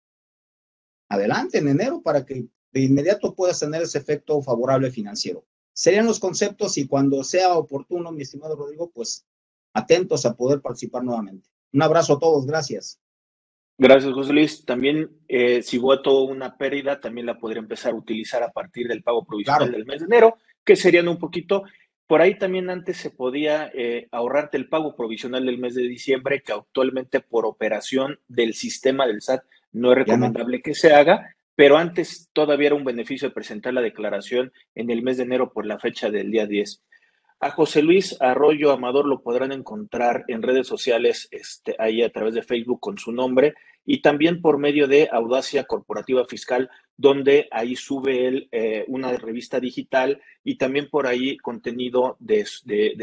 [1.07, 5.45] adelante en enero para que de inmediato puedas tener ese efecto favorable financiero.
[5.71, 9.25] Serían los conceptos y cuando sea oportuno, mi estimado Rodrigo, pues
[9.71, 11.47] atentos a poder participar nuevamente.
[11.71, 12.99] Un abrazo a todos, gracias.
[13.79, 14.65] Gracias, José Luis.
[14.65, 19.03] También, eh, si voto una pérdida, también la podría empezar a utilizar a partir del
[19.03, 21.63] pago provisional del mes de enero, que serían un poquito.
[22.07, 26.41] Por ahí también antes se podía eh, ahorrarte el pago provisional del mes de diciembre,
[26.41, 31.77] que actualmente por operación del sistema del SAT no es recomendable que se haga, pero
[31.77, 35.65] antes todavía era un beneficio de presentar la declaración en el mes de enero por
[35.65, 36.83] la fecha del día 10.
[37.39, 42.33] A José Luis Arroyo Amador lo podrán encontrar en redes sociales, este, ahí a través
[42.33, 43.53] de Facebook con su nombre
[43.85, 46.67] y también por medio de Audacia Corporativa Fiscal,
[46.97, 52.43] donde ahí sube él eh, una revista digital y también por ahí contenido de,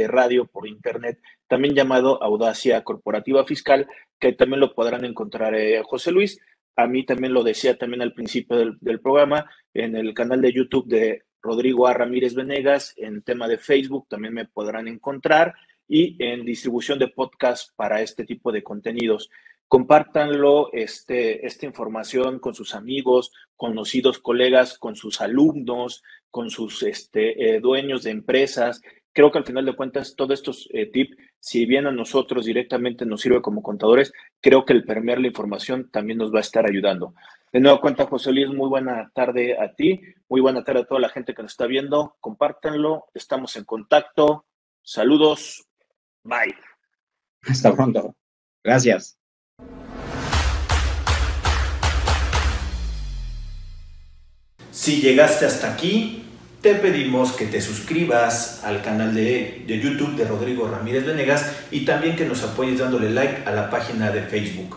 [0.08, 3.86] radio por internet, también llamado Audacia Corporativa Fiscal,
[4.18, 6.40] que también lo podrán encontrar eh, José Luis.
[6.74, 10.88] A mí también lo decía también al principio del programa, en el canal de YouTube
[10.88, 11.92] de Rodrigo A.
[11.92, 12.94] Ramírez Venegas.
[12.96, 15.54] En tema de Facebook también me podrán encontrar
[15.86, 19.30] y en distribución de podcast para este tipo de contenidos.
[19.68, 27.56] Compártanlo, este, esta información con sus amigos, conocidos, colegas, con sus alumnos, con sus este,
[27.56, 28.80] eh, dueños de empresas.
[29.12, 33.04] Creo que al final de cuentas, todos estos eh, tips, si bien a nosotros directamente
[33.04, 36.64] nos sirve como contadores, creo que el permear la información también nos va a estar
[36.66, 37.14] ayudando.
[37.54, 41.00] De nuevo cuenta, José Luis, muy buena tarde a ti, muy buena tarde a toda
[41.00, 42.16] la gente que nos está viendo.
[42.18, 44.44] Compártanlo, estamos en contacto.
[44.82, 45.64] Saludos,
[46.24, 46.52] bye.
[47.42, 48.16] Hasta pronto.
[48.64, 49.16] Gracias.
[54.72, 56.24] Si llegaste hasta aquí,
[56.60, 61.84] te pedimos que te suscribas al canal de, de, YouTube de Rodrigo Ramírez Venegas y
[61.84, 64.76] también que nos apoyes dándole like a la página de Facebook.